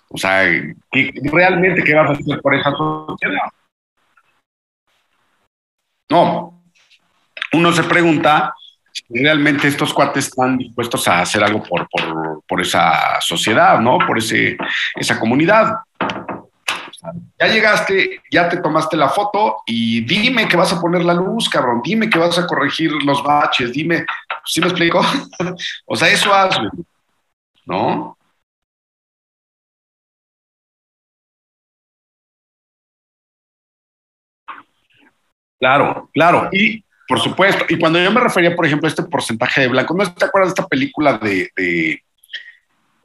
O 0.08 0.18
sea, 0.18 0.44
¿qué, 0.92 1.12
¿realmente 1.24 1.82
qué 1.82 1.94
vas 1.94 2.10
a 2.10 2.12
hacer 2.12 2.40
por 2.40 2.54
esa 2.54 2.70
sociedad? 2.72 3.48
No, 6.10 6.62
uno 7.52 7.72
se 7.72 7.82
pregunta 7.84 8.54
si 8.92 9.22
realmente 9.22 9.66
estos 9.66 9.92
cuates 9.92 10.26
están 10.26 10.56
dispuestos 10.58 11.08
a 11.08 11.20
hacer 11.20 11.42
algo 11.42 11.62
por, 11.62 11.88
por, 11.88 12.44
por 12.46 12.60
esa 12.60 13.20
sociedad, 13.20 13.80
¿no? 13.80 13.98
Por 14.06 14.18
ese, 14.18 14.56
esa 14.94 15.18
comunidad. 15.18 15.78
Ya 17.38 17.48
llegaste, 17.48 18.22
ya 18.30 18.48
te 18.48 18.58
tomaste 18.58 18.96
la 18.96 19.08
foto 19.10 19.58
y 19.66 20.00
dime 20.04 20.48
que 20.48 20.56
vas 20.56 20.72
a 20.72 20.80
poner 20.80 21.04
la 21.04 21.14
luz, 21.14 21.48
cabrón. 21.48 21.82
Dime 21.84 22.08
que 22.08 22.18
vas 22.18 22.38
a 22.38 22.46
corregir 22.46 22.92
los 23.04 23.22
baches. 23.22 23.72
Dime, 23.72 24.06
¿sí 24.44 24.60
me 24.60 24.68
explico? 24.68 25.00
o 25.86 25.96
sea, 25.96 26.08
eso 26.08 26.32
hazlo, 26.32 26.70
¿no? 27.66 28.16
Claro, 35.58 36.10
claro. 36.12 36.48
Y 36.52 36.84
por 37.06 37.20
supuesto, 37.20 37.64
y 37.68 37.78
cuando 37.78 37.98
yo 38.02 38.10
me 38.10 38.20
refería, 38.20 38.56
por 38.56 38.66
ejemplo, 38.66 38.86
a 38.86 38.90
este 38.90 39.02
porcentaje 39.02 39.62
de 39.62 39.68
blanco, 39.68 39.94
¿no 39.94 40.12
te 40.14 40.24
acuerdas 40.24 40.50
de 40.50 40.60
esta 40.60 40.66
película 40.66 41.18
de, 41.18 41.50
de 41.56 42.03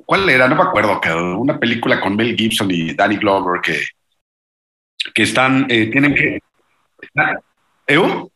¿cuál 0.09 0.27
era? 0.27 0.47
No 0.47 0.55
me 0.55 0.63
acuerdo, 0.63 0.99
una 1.37 1.59
película 1.59 2.01
con 2.01 2.15
Mel 2.15 2.35
Gibson 2.35 2.71
y 2.71 2.95
Danny 2.95 3.17
Glover 3.17 3.61
que, 3.61 3.79
que 5.13 5.21
están, 5.21 5.67
eh, 5.69 5.85
tienen 5.91 6.15
que... 6.15 6.39
¿Eu? 7.85 8.31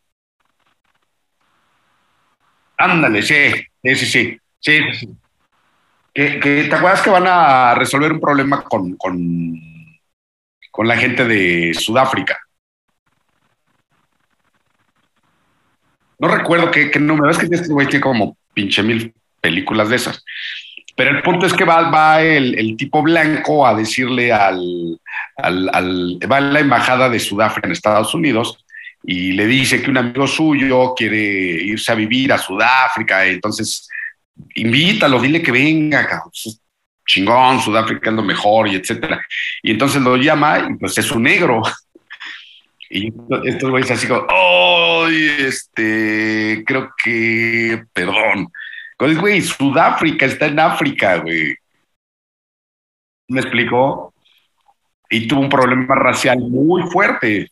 Ándale, 2.78 3.22
sí, 3.22 3.50
sí, 3.82 3.96
sí, 3.96 4.38
sí. 4.60 5.08
Que, 6.14 6.38
¿Te 6.70 6.74
acuerdas 6.76 7.02
que 7.02 7.10
van 7.10 7.26
a 7.26 7.74
resolver 7.74 8.12
un 8.12 8.20
problema 8.20 8.62
con, 8.62 8.94
con, 8.96 9.60
con 10.70 10.86
la 10.86 10.96
gente 10.96 11.24
de 11.24 11.74
Sudáfrica? 11.74 12.38
No 16.20 16.28
recuerdo 16.28 16.70
qué 16.70 17.00
número, 17.00 17.32
es 17.32 17.38
que 17.38 17.46
este 17.50 17.72
güey 17.72 17.88
tiene 17.88 18.00
como 18.00 18.36
pinche 18.52 18.80
mil 18.84 19.12
películas 19.40 19.88
de 19.88 19.96
esas. 19.96 20.24
Pero 20.96 21.10
el 21.10 21.22
punto 21.22 21.46
es 21.46 21.52
que 21.52 21.64
va, 21.64 21.90
va 21.90 22.22
el, 22.22 22.56
el, 22.56 22.76
tipo 22.76 23.02
blanco 23.02 23.66
a 23.66 23.74
decirle 23.74 24.32
al, 24.32 24.98
al, 25.36 25.68
al, 25.72 26.18
va 26.30 26.36
a 26.36 26.40
la 26.40 26.60
embajada 26.60 27.08
de 27.08 27.18
Sudáfrica 27.18 27.66
en 27.66 27.72
Estados 27.72 28.14
Unidos 28.14 28.64
y 29.02 29.32
le 29.32 29.46
dice 29.46 29.82
que 29.82 29.90
un 29.90 29.98
amigo 29.98 30.26
suyo 30.26 30.94
quiere 30.94 31.18
irse 31.18 31.92
a 31.92 31.96
vivir 31.96 32.32
a 32.32 32.38
Sudáfrica, 32.38 33.26
entonces 33.26 33.88
invítalo, 34.54 35.20
dile 35.20 35.42
que 35.42 35.52
venga, 35.52 36.06
cabrón. 36.06 36.30
chingón, 37.06 37.60
Sudáfrica 37.60 38.10
es 38.10 38.16
lo 38.16 38.22
mejor 38.22 38.68
y 38.68 38.76
etcétera. 38.76 39.20
Y 39.62 39.72
entonces 39.72 40.00
lo 40.00 40.16
llama 40.16 40.68
y 40.70 40.74
pues 40.76 40.96
es 40.96 41.10
un 41.10 41.24
negro. 41.24 41.62
Y 42.88 43.12
estos 43.44 43.70
güeyes 43.70 43.90
así 43.90 44.06
como, 44.06 44.24
oh, 44.30 45.08
este, 45.08 46.62
creo 46.64 46.92
que, 47.02 47.82
perdón, 47.92 48.48
entonces, 49.04 49.20
güey, 49.20 49.42
Sudáfrica 49.42 50.24
está 50.24 50.46
en 50.46 50.58
África, 50.58 51.18
güey. 51.18 51.54
¿Me 53.28 53.40
explicó? 53.40 54.14
Y 55.10 55.28
tuvo 55.28 55.40
un 55.40 55.48
problema 55.50 55.94
racial 55.94 56.38
muy 56.38 56.82
fuerte. 56.84 57.50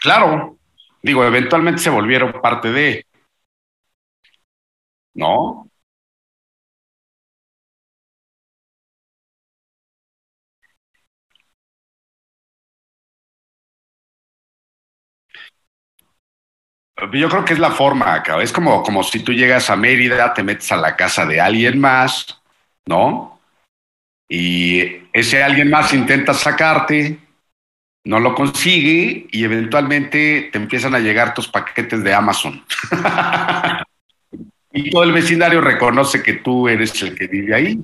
Claro, 0.00 0.58
digo, 1.02 1.24
eventualmente 1.24 1.82
se 1.82 1.90
volvieron 1.90 2.32
parte 2.40 2.70
de, 2.72 3.04
¿no? 5.14 5.68
Yo 17.12 17.28
creo 17.28 17.44
que 17.44 17.52
es 17.52 17.58
la 17.58 17.70
forma. 17.70 18.22
Es 18.40 18.52
como, 18.52 18.82
como 18.82 19.02
si 19.02 19.20
tú 19.22 19.32
llegas 19.32 19.68
a 19.70 19.76
Mérida, 19.76 20.32
te 20.32 20.42
metes 20.42 20.72
a 20.72 20.76
la 20.76 20.96
casa 20.96 21.26
de 21.26 21.40
alguien 21.40 21.78
más, 21.78 22.40
¿no? 22.86 23.38
Y 24.28 24.82
ese 25.12 25.42
alguien 25.42 25.70
más 25.70 25.94
intenta 25.94 26.34
sacarte, 26.34 27.18
no 28.06 28.20
lo 28.20 28.34
consigue 28.36 29.26
y 29.32 29.44
eventualmente 29.44 30.50
te 30.52 30.58
empiezan 30.58 30.94
a 30.94 31.00
llegar 31.00 31.34
tus 31.34 31.48
paquetes 31.48 32.04
de 32.04 32.14
Amazon. 32.14 32.64
y 34.72 34.90
todo 34.90 35.02
el 35.02 35.12
vecindario 35.12 35.60
reconoce 35.60 36.22
que 36.22 36.34
tú 36.34 36.68
eres 36.68 37.02
el 37.02 37.16
que 37.16 37.26
vive 37.26 37.54
ahí, 37.54 37.80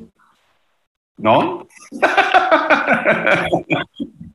¿no? 1.19 1.67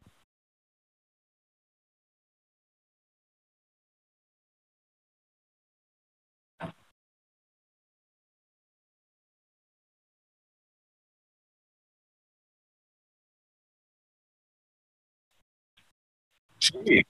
Sí. 16.67 17.03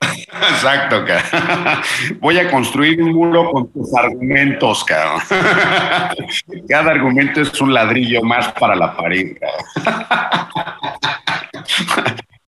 Exacto, 0.00 1.04
cara. 1.04 1.82
Voy 2.20 2.38
a 2.38 2.50
construir 2.50 3.02
un 3.02 3.12
muro 3.12 3.50
con 3.50 3.72
tus 3.72 3.92
argumentos, 3.94 4.84
cabrón. 4.84 5.20
Cada 6.68 6.90
argumento 6.92 7.40
es 7.40 7.60
un 7.60 7.74
ladrillo 7.74 8.22
más 8.22 8.52
para 8.52 8.74
la 8.76 8.96
pared, 8.96 9.36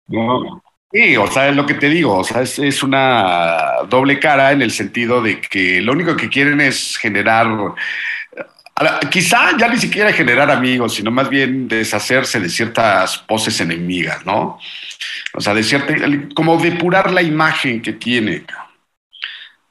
¿no? 0.08 0.62
Sí, 0.92 1.16
o 1.18 1.28
sea, 1.28 1.50
es 1.50 1.56
lo 1.56 1.68
que 1.68 1.76
te 1.76 1.88
digo, 1.88 2.18
o 2.18 2.24
sea, 2.24 2.42
es, 2.42 2.82
una 2.82 3.84
doble 3.88 4.20
cara 4.20 4.52
en 4.52 4.64
el 4.64 4.72
sentido 4.72 5.22
de 5.22 5.40
que 5.40 5.82
lo 5.82 5.92
único 5.92 6.16
que 6.16 6.30
quieren 6.30 6.60
es 6.62 6.98
generar, 6.98 7.48
quizá 9.12 9.56
ya 9.56 9.68
ni 9.68 9.78
siquiera 9.78 10.12
generar 10.12 10.50
amigos, 10.50 10.96
sino 10.96 11.12
más 11.12 11.30
bien 11.30 11.68
deshacerse 11.68 12.40
de 12.40 12.50
ciertas 12.50 13.20
poses 13.20 13.62
enemigas, 13.62 14.26
¿no? 14.26 14.58
O 15.36 15.42
sea, 15.42 15.54
de 15.54 15.62
cierta, 15.62 15.94
como 16.34 16.58
depurar 16.58 17.12
la 17.12 17.22
imagen 17.22 17.84
que 17.84 17.94
tiene. 17.94 18.44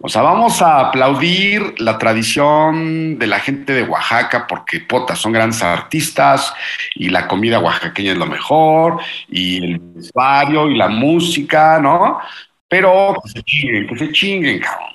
O 0.01 0.09
sea, 0.09 0.23
vamos 0.23 0.63
a 0.63 0.79
aplaudir 0.89 1.75
la 1.81 1.99
tradición 1.99 3.19
de 3.19 3.27
la 3.27 3.41
gente 3.41 3.73
de 3.73 3.83
Oaxaca 3.83 4.47
porque, 4.47 4.79
puta, 4.81 5.17
son 5.17 5.33
grandes 5.33 5.61
artistas 5.63 6.55
y 6.95 7.09
la 7.09 7.27
comida 7.27 7.59
oaxaqueña 7.59 8.13
es 8.13 8.19
lo 8.19 8.27
mejor 8.27 9.01
y 9.29 9.65
el 9.65 9.79
vestuario 9.81 10.69
y 10.71 10.77
la 10.77 10.89
música, 10.89 11.81
¿no? 11.81 12.21
Pero 12.69 13.17
que 13.25 13.29
se 13.31 13.43
chinguen, 13.43 13.89
que 13.89 13.99
se 13.99 14.13
chinguen, 14.13 14.61
cabrón. 14.61 14.93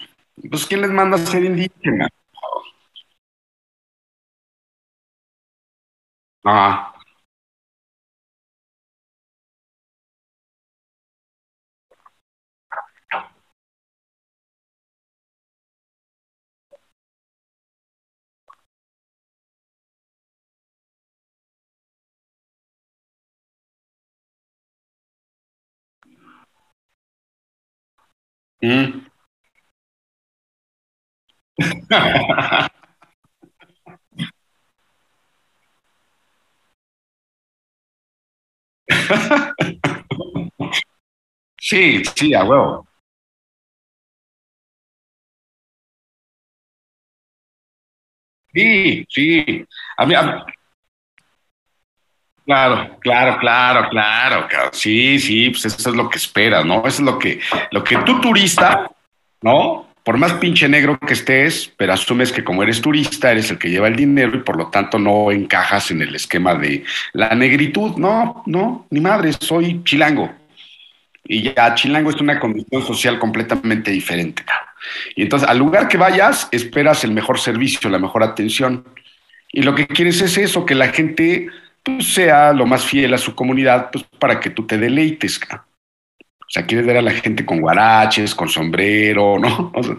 Pues, 0.49 0.65
¿quién 0.65 0.81
les 0.81 0.91
manda 0.91 1.17
a 1.17 1.19
ser 1.19 1.43
indígena? 1.43 2.07
Ah, 6.45 6.92
mm. 28.63 29.03
Sí, 41.59 42.03
sí, 42.15 42.33
a 42.35 42.43
huevo. 42.43 42.87
Sí, 48.53 49.05
sí. 49.09 49.65
A 49.97 50.05
mí, 50.05 50.13
a- 50.15 50.45
Claro, 52.45 52.97
claro, 52.99 53.37
claro, 53.39 53.89
claro, 53.89 54.47
claro. 54.49 54.69
Sí, 54.73 55.17
sí, 55.19 55.49
pues 55.49 55.65
eso 55.65 55.89
es 55.89 55.95
lo 55.95 56.09
que 56.09 56.17
esperas, 56.17 56.65
¿no? 56.65 56.79
Eso 56.79 56.87
es 56.87 56.99
lo 56.99 57.17
que, 57.17 57.39
lo 57.71 57.83
que 57.83 57.97
tú 57.97 58.19
turista, 58.19 58.91
¿no? 59.41 59.87
Por 60.03 60.17
más 60.17 60.33
pinche 60.33 60.67
negro 60.67 60.99
que 60.99 61.13
estés, 61.13 61.71
pero 61.77 61.93
asumes 61.93 62.33
que 62.33 62.43
como 62.43 62.61
eres 62.61 62.81
turista, 62.81 63.31
eres 63.31 63.49
el 63.49 63.57
que 63.57 63.69
lleva 63.69 63.87
el 63.87 63.95
dinero 63.95 64.35
y 64.35 64.41
por 64.41 64.57
lo 64.57 64.67
tanto 64.67 64.99
no 64.99 65.31
encajas 65.31 65.91
en 65.91 66.01
el 66.01 66.13
esquema 66.13 66.55
de 66.55 66.83
la 67.13 67.33
negritud. 67.33 67.95
No, 67.95 68.43
no, 68.45 68.87
ni 68.89 68.99
madre, 68.99 69.31
soy 69.39 69.81
chilango. 69.85 70.29
Y 71.23 71.53
ya 71.53 71.73
chilango 71.75 72.09
es 72.09 72.19
una 72.19 72.37
condición 72.37 72.85
social 72.85 73.17
completamente 73.17 73.91
diferente, 73.91 74.43
cabrón. 74.43 74.67
Y 75.15 75.21
entonces, 75.21 75.47
al 75.47 75.57
lugar 75.57 75.87
que 75.87 75.97
vayas, 75.97 76.49
esperas 76.51 77.05
el 77.05 77.11
mejor 77.11 77.39
servicio, 77.39 77.89
la 77.89 77.99
mejor 77.99 78.23
atención. 78.23 78.85
Y 79.53 79.61
lo 79.61 79.73
que 79.73 79.87
quieres 79.87 80.19
es 80.19 80.37
eso, 80.37 80.65
que 80.65 80.75
la 80.75 80.89
gente 80.89 81.47
pues, 81.83 82.13
sea 82.13 82.53
lo 82.53 82.65
más 82.65 82.85
fiel 82.85 83.13
a 83.13 83.17
su 83.17 83.35
comunidad, 83.35 83.89
pues 83.91 84.05
para 84.19 84.39
que 84.39 84.49
tú 84.49 84.65
te 84.65 84.77
deleites. 84.77 85.39
O 85.51 86.49
sea, 86.53 86.65
quieres 86.65 86.85
ver 86.85 86.97
a 86.97 87.01
la 87.01 87.11
gente 87.11 87.45
con 87.45 87.61
guaraches, 87.61 88.35
con 88.35 88.49
sombrero, 88.49 89.37
¿no? 89.39 89.71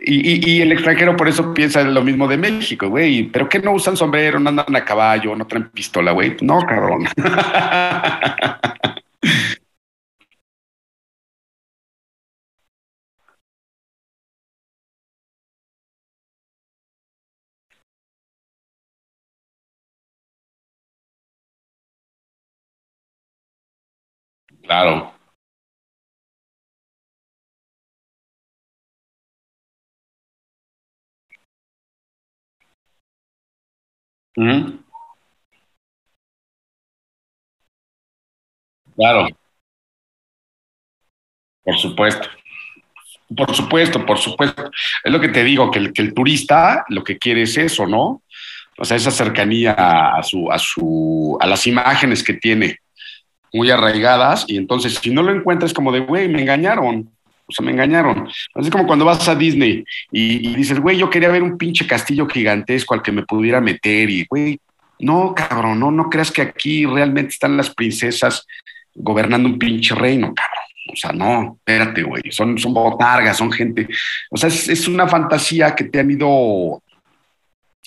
Y, 0.00 0.34
y- 0.34 0.58
y 0.58 0.62
el 0.62 0.70
extranjero 0.70 1.16
por 1.16 1.26
eso 1.28 1.52
piensa 1.52 1.82
lo 1.82 2.02
mismo 2.04 2.28
de 2.28 2.36
México, 2.36 2.88
güey. 2.88 3.24
¿Pero 3.24 3.48
qué 3.48 3.58
no 3.58 3.72
usan 3.72 3.96
sombrero, 3.96 4.38
no 4.38 4.50
andan 4.50 4.76
a 4.76 4.84
caballo, 4.84 5.34
no 5.34 5.44
traen 5.46 5.70
pistola, 5.70 6.12
güey? 6.12 6.36
No, 6.40 6.60
cabrón. 6.60 7.08
Claro. 24.68 25.12
Claro, 38.96 39.28
por 41.62 41.78
supuesto. 41.78 42.28
Por 43.36 43.54
supuesto, 43.54 44.06
por 44.06 44.18
supuesto. 44.18 44.70
Es 45.04 45.12
lo 45.12 45.20
que 45.20 45.28
te 45.28 45.44
digo, 45.44 45.70
que 45.70 45.78
el, 45.78 45.92
que 45.92 46.02
el 46.02 46.14
turista 46.14 46.84
lo 46.88 47.04
que 47.04 47.18
quiere 47.18 47.42
es 47.42 47.56
eso, 47.58 47.86
¿no? 47.86 48.22
O 48.78 48.84
sea, 48.84 48.96
esa 48.96 49.10
cercanía 49.10 49.72
a, 49.72 50.22
su, 50.22 50.50
a, 50.50 50.58
su, 50.58 51.36
a 51.40 51.46
las 51.46 51.66
imágenes 51.66 52.22
que 52.22 52.34
tiene 52.34 52.78
muy 53.52 53.70
arraigadas 53.70 54.44
y 54.48 54.56
entonces 54.56 54.94
si 54.94 55.10
no 55.10 55.22
lo 55.22 55.32
encuentras 55.32 55.72
como 55.72 55.92
de, 55.92 56.00
güey, 56.00 56.28
me 56.28 56.42
engañaron. 56.42 57.10
O 57.46 57.52
sea, 57.52 57.64
me 57.64 57.72
engañaron. 57.72 58.28
Así 58.54 58.68
como 58.70 58.86
cuando 58.86 59.06
vas 59.06 59.26
a 59.26 59.34
Disney 59.34 59.82
y, 60.12 60.50
y 60.50 60.54
dices, 60.54 60.78
güey, 60.80 60.98
yo 60.98 61.08
quería 61.08 61.30
ver 61.30 61.42
un 61.42 61.56
pinche 61.56 61.86
castillo 61.86 62.26
gigantesco 62.26 62.92
al 62.92 63.02
que 63.02 63.12
me 63.12 63.22
pudiera 63.22 63.60
meter 63.60 64.10
y, 64.10 64.26
güey, 64.28 64.60
no, 64.98 65.34
cabrón, 65.34 65.80
no, 65.80 65.90
no 65.90 66.10
creas 66.10 66.30
que 66.30 66.42
aquí 66.42 66.84
realmente 66.84 67.30
están 67.30 67.56
las 67.56 67.70
princesas 67.70 68.46
gobernando 68.94 69.48
un 69.48 69.58
pinche 69.58 69.94
reino, 69.94 70.34
cabrón. 70.34 70.64
O 70.92 70.96
sea, 70.96 71.12
no, 71.12 71.56
espérate, 71.58 72.02
güey, 72.02 72.22
son, 72.30 72.58
son 72.58 72.74
botargas, 72.74 73.36
son 73.36 73.52
gente. 73.52 73.88
O 74.30 74.36
sea, 74.36 74.48
es, 74.48 74.68
es 74.68 74.88
una 74.88 75.06
fantasía 75.06 75.74
que 75.74 75.84
te 75.84 76.00
han 76.00 76.10
ido 76.10 76.82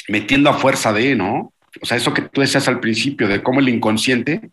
metiendo 0.08 0.50
a 0.50 0.54
fuerza 0.54 0.94
de, 0.94 1.16
¿no? 1.16 1.54
O 1.82 1.86
sea, 1.86 1.98
eso 1.98 2.14
que 2.14 2.22
tú 2.22 2.42
decías 2.42 2.68
al 2.68 2.80
principio, 2.80 3.28
de 3.28 3.42
cómo 3.42 3.60
el 3.60 3.70
inconsciente 3.70 4.52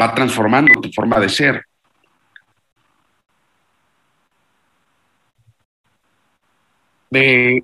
va 0.00 0.14
transformando 0.14 0.80
tu 0.80 0.90
forma 0.92 1.18
de 1.20 1.28
ser. 1.28 1.62
De, 7.10 7.62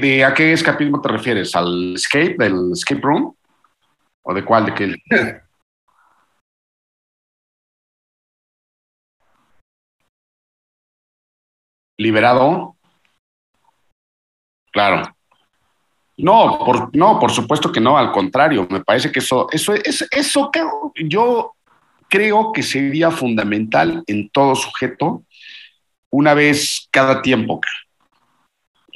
de, 0.00 0.24
a 0.24 0.34
qué 0.34 0.52
escapismo 0.52 1.00
te 1.00 1.08
refieres? 1.08 1.54
¿Al 1.56 1.94
escape, 1.94 2.36
del 2.38 2.72
escape 2.72 3.00
room? 3.00 3.34
¿O 4.22 4.34
de 4.34 4.44
cuál? 4.44 4.66
¿De 4.66 4.74
qué? 4.74 4.94
Liberado. 11.98 12.76
Claro. 14.72 15.17
No, 16.18 16.58
por, 16.58 16.94
no, 16.96 17.18
por 17.20 17.30
supuesto 17.30 17.70
que 17.70 17.80
no, 17.80 17.96
al 17.96 18.10
contrario, 18.10 18.66
me 18.68 18.80
parece 18.80 19.12
que 19.12 19.20
eso, 19.20 19.46
eso, 19.52 19.72
es, 19.72 20.06
eso 20.10 20.50
yo 21.08 21.54
creo 22.08 22.52
que 22.52 22.64
sería 22.64 23.12
fundamental 23.12 24.02
en 24.06 24.28
todo 24.30 24.56
sujeto 24.56 25.22
una 26.10 26.34
vez 26.34 26.88
cada 26.90 27.22
tiempo. 27.22 27.60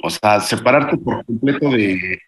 O 0.03 0.09
sea, 0.09 0.41
separarte 0.41 0.97
por 0.97 1.25
completo 1.25 1.69
de... 1.69 2.19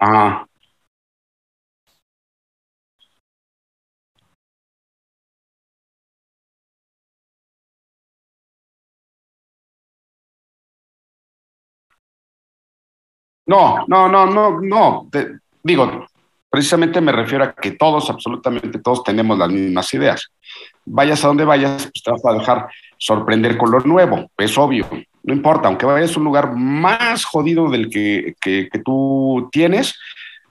Ah, 0.00 0.46
No, 13.46 13.84
no, 13.88 14.08
no, 14.08 14.26
no, 14.26 14.60
no. 14.60 15.08
Digo, 15.62 16.06
precisamente 16.50 17.00
me 17.00 17.12
refiero 17.12 17.44
a 17.44 17.54
que 17.54 17.72
todos, 17.72 18.08
absolutamente 18.10 18.78
todos, 18.80 19.02
tenemos 19.02 19.38
las 19.38 19.48
mismas 19.50 19.92
ideas. 19.94 20.28
Vayas 20.84 21.24
a 21.24 21.28
donde 21.28 21.44
vayas, 21.44 21.84
pues 21.92 22.02
te 22.04 22.10
vas 22.10 22.24
a 22.26 22.32
dejar 22.34 22.68
sorprender 22.98 23.56
con 23.56 23.70
lo 23.70 23.80
nuevo, 23.80 24.30
es 24.36 24.56
obvio. 24.58 24.86
No 25.28 25.34
importa, 25.34 25.68
aunque 25.68 25.84
vayas 25.84 26.16
a 26.16 26.20
un 26.20 26.24
lugar 26.24 26.56
más 26.56 27.26
jodido 27.26 27.68
del 27.68 27.90
que, 27.90 28.34
que, 28.40 28.70
tú 28.82 29.46
tienes, 29.52 29.94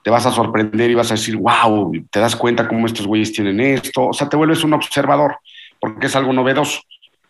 te 0.04 0.10
vas 0.10 0.24
a 0.24 0.30
sorprender 0.30 0.88
y 0.88 0.94
vas 0.94 1.10
a 1.10 1.14
decir, 1.14 1.34
wow, 1.34 1.92
te 2.12 2.20
das 2.20 2.36
cuenta 2.36 2.68
cómo 2.68 2.86
estos 2.86 3.04
güeyes 3.04 3.32
tienen 3.32 3.58
esto. 3.58 4.06
O 4.06 4.12
sea, 4.12 4.28
te 4.28 4.36
vuelves 4.36 4.62
un 4.62 4.74
observador, 4.74 5.38
porque 5.80 6.06
es 6.06 6.14
algo 6.14 6.32
novedoso. 6.32 6.82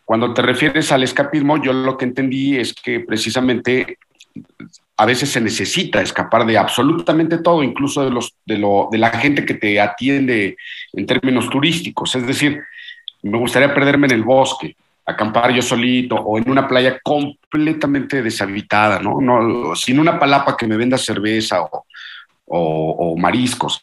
Cuando 0.04 0.34
te 0.34 0.42
refieres 0.42 0.92
al 0.92 1.04
escapismo, 1.04 1.56
yo 1.56 1.72
lo 1.72 1.96
que 1.96 2.04
entendí 2.04 2.58
es 2.58 2.74
que 2.74 3.00
precisamente 3.00 3.96
a 4.98 5.06
veces 5.06 5.30
se 5.30 5.40
necesita 5.40 6.02
escapar 6.02 6.44
de 6.44 6.58
absolutamente 6.58 7.38
todo, 7.38 7.62
incluso 7.62 8.04
de, 8.04 8.10
los, 8.10 8.34
de, 8.44 8.58
lo, 8.58 8.90
de 8.92 8.98
la 8.98 9.08
gente 9.08 9.46
que 9.46 9.54
te 9.54 9.80
atiende 9.80 10.58
en 10.92 11.06
términos 11.06 11.48
turísticos. 11.48 12.14
Es 12.14 12.26
decir, 12.26 12.62
me 13.22 13.38
gustaría 13.38 13.72
perderme 13.72 14.06
en 14.08 14.12
el 14.12 14.22
bosque, 14.22 14.76
acampar 15.08 15.52
yo 15.52 15.62
solito 15.62 16.16
o 16.16 16.38
en 16.38 16.50
una 16.50 16.68
playa 16.68 17.00
completamente 17.02 18.22
deshabitada, 18.22 19.00
¿no? 19.00 19.74
sin 19.74 19.98
una 19.98 20.18
palapa 20.18 20.56
que 20.56 20.66
me 20.66 20.76
venda 20.76 20.98
cerveza 20.98 21.58
o 22.46 23.16
mariscos. 23.16 23.80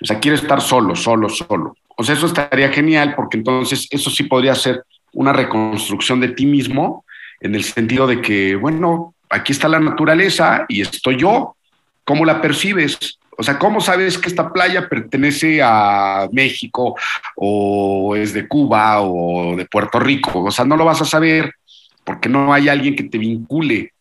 O 0.00 0.06
sea, 0.06 0.18
quiero 0.18 0.36
estar 0.36 0.60
solo, 0.60 0.96
solo, 0.96 1.28
solo. 1.28 1.76
O 1.96 2.02
sea, 2.02 2.14
eso 2.14 2.26
estaría 2.26 2.68
genial 2.70 3.14
porque 3.14 3.36
entonces 3.36 3.86
eso 3.90 4.10
sí 4.10 4.24
podría 4.24 4.54
ser 4.54 4.84
una 5.12 5.32
reconstrucción 5.32 6.20
de 6.20 6.28
ti 6.28 6.46
mismo 6.46 7.04
en 7.40 7.54
el 7.54 7.62
sentido 7.62 8.06
de 8.06 8.20
que, 8.20 8.56
bueno, 8.56 9.14
aquí 9.30 9.52
está 9.52 9.68
la 9.68 9.80
naturaleza 9.80 10.66
y 10.68 10.80
estoy 10.80 11.18
yo. 11.18 11.56
¿Cómo 12.04 12.24
la 12.24 12.42
percibes? 12.42 13.18
O 13.36 13.42
sea, 13.42 13.58
¿cómo 13.58 13.80
sabes 13.80 14.18
que 14.18 14.28
esta 14.28 14.52
playa 14.52 14.88
pertenece 14.88 15.60
a 15.62 16.28
México 16.32 16.96
o 17.36 18.14
es 18.16 18.32
de 18.32 18.46
Cuba 18.46 19.00
o 19.00 19.56
de 19.56 19.66
Puerto 19.66 19.98
Rico? 19.98 20.44
O 20.44 20.50
sea, 20.50 20.64
no 20.64 20.76
lo 20.76 20.84
vas 20.84 21.02
a 21.02 21.04
saber 21.04 21.52
porque 22.04 22.28
no 22.28 22.52
hay 22.52 22.68
alguien 22.68 22.94
que 22.94 23.04
te 23.04 23.18
vincule, 23.18 23.92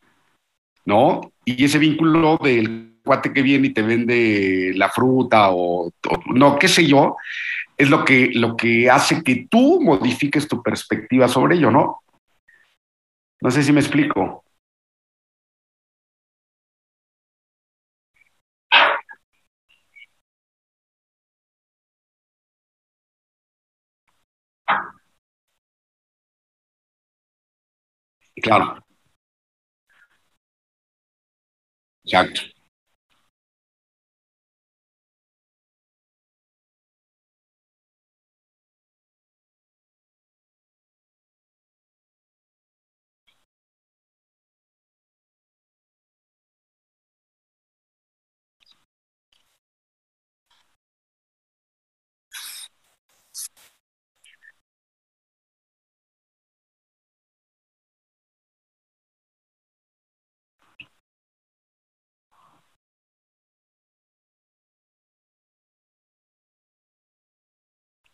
¿no? 0.86 1.32
Y 1.46 1.63
ese 1.63 1.80
vínculo 1.80 2.38
del 2.38 3.00
cuate 3.04 3.34
que 3.34 3.41
viene 3.41 3.67
y 3.67 3.74
te 3.74 3.82
vende 3.82 4.74
la 4.76 4.89
fruta 4.89 5.50
o, 5.52 5.91
no, 6.34 6.58
qué 6.58 6.67
sé 6.67 6.86
yo, 6.86 7.17
es 7.78 7.89
lo 7.89 8.06
que, 8.06 8.32
lo 8.34 8.56
que 8.56 8.89
hace 8.89 9.24
que 9.24 9.48
tú 9.50 9.82
modifiques 9.82 10.48
tu 10.48 10.62
perspectiva 10.62 11.28
sobre 11.28 11.56
ello, 11.56 11.72
¿no? 11.72 12.00
No 13.41 13.52
sé 13.52 13.63
si 13.63 13.74
me 13.74 13.82
explico. 13.82 14.42
Claro, 28.41 28.84
exacto. 32.06 32.53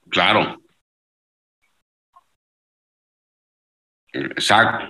Claro, 0.10 0.60
exacto. 4.14 4.90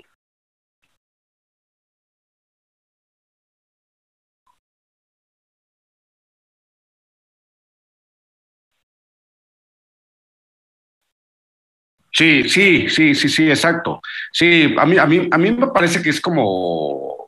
Sí, 12.12 12.50
sí, 12.50 12.90
sí, 12.90 13.16
sí, 13.16 13.30
sí, 13.30 13.50
exacto. 13.50 14.02
Sí, 14.34 14.76
a 14.78 14.86
mí, 14.86 14.98
a 14.98 15.06
mí, 15.06 15.28
a 15.32 15.38
mí 15.38 15.52
me 15.52 15.68
parece 15.68 16.02
que 16.02 16.10
es 16.10 16.20
como, 16.20 17.28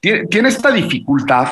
tiene, 0.00 0.26
tiene 0.26 0.48
esta 0.48 0.70
dificultad 0.70 1.48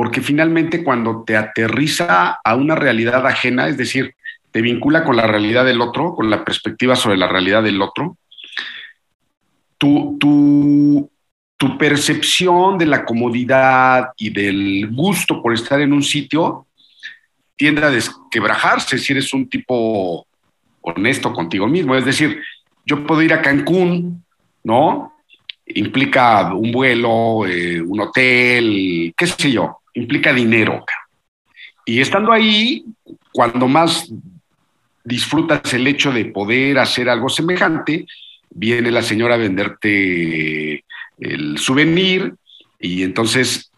porque 0.00 0.22
finalmente 0.22 0.82
cuando 0.82 1.24
te 1.26 1.36
aterriza 1.36 2.40
a 2.42 2.54
una 2.54 2.74
realidad 2.74 3.26
ajena, 3.26 3.68
es 3.68 3.76
decir, 3.76 4.14
te 4.50 4.62
vincula 4.62 5.04
con 5.04 5.14
la 5.14 5.26
realidad 5.26 5.66
del 5.66 5.82
otro, 5.82 6.14
con 6.14 6.30
la 6.30 6.42
perspectiva 6.42 6.96
sobre 6.96 7.18
la 7.18 7.28
realidad 7.28 7.62
del 7.62 7.82
otro, 7.82 8.16
tu, 9.76 10.16
tu, 10.18 11.10
tu 11.54 11.76
percepción 11.76 12.78
de 12.78 12.86
la 12.86 13.04
comodidad 13.04 14.12
y 14.16 14.30
del 14.30 14.88
gusto 14.90 15.42
por 15.42 15.52
estar 15.52 15.82
en 15.82 15.92
un 15.92 16.02
sitio 16.02 16.66
tiende 17.54 17.84
a 17.84 17.90
desquebrajarse 17.90 18.96
si 18.96 19.12
eres 19.12 19.34
un 19.34 19.50
tipo 19.50 20.26
honesto 20.80 21.30
contigo 21.34 21.66
mismo. 21.66 21.94
Es 21.94 22.06
decir, 22.06 22.40
yo 22.86 23.06
puedo 23.06 23.20
ir 23.20 23.34
a 23.34 23.42
Cancún, 23.42 24.24
¿no? 24.64 25.12
Implica 25.66 26.54
un 26.54 26.72
vuelo, 26.72 27.44
eh, 27.46 27.82
un 27.82 28.00
hotel, 28.00 29.12
qué 29.14 29.26
sé 29.26 29.52
yo, 29.52 29.79
implica 30.00 30.32
dinero. 30.32 30.84
Y 31.84 32.00
estando 32.00 32.32
ahí, 32.32 32.84
cuando 33.32 33.68
más 33.68 34.10
disfrutas 35.04 35.72
el 35.74 35.86
hecho 35.86 36.12
de 36.12 36.26
poder 36.26 36.78
hacer 36.78 37.08
algo 37.08 37.28
semejante, 37.28 38.06
viene 38.50 38.90
la 38.90 39.02
señora 39.02 39.34
a 39.34 39.38
venderte 39.38 40.84
el 41.18 41.58
souvenir 41.58 42.34
y 42.78 43.02
entonces 43.02 43.70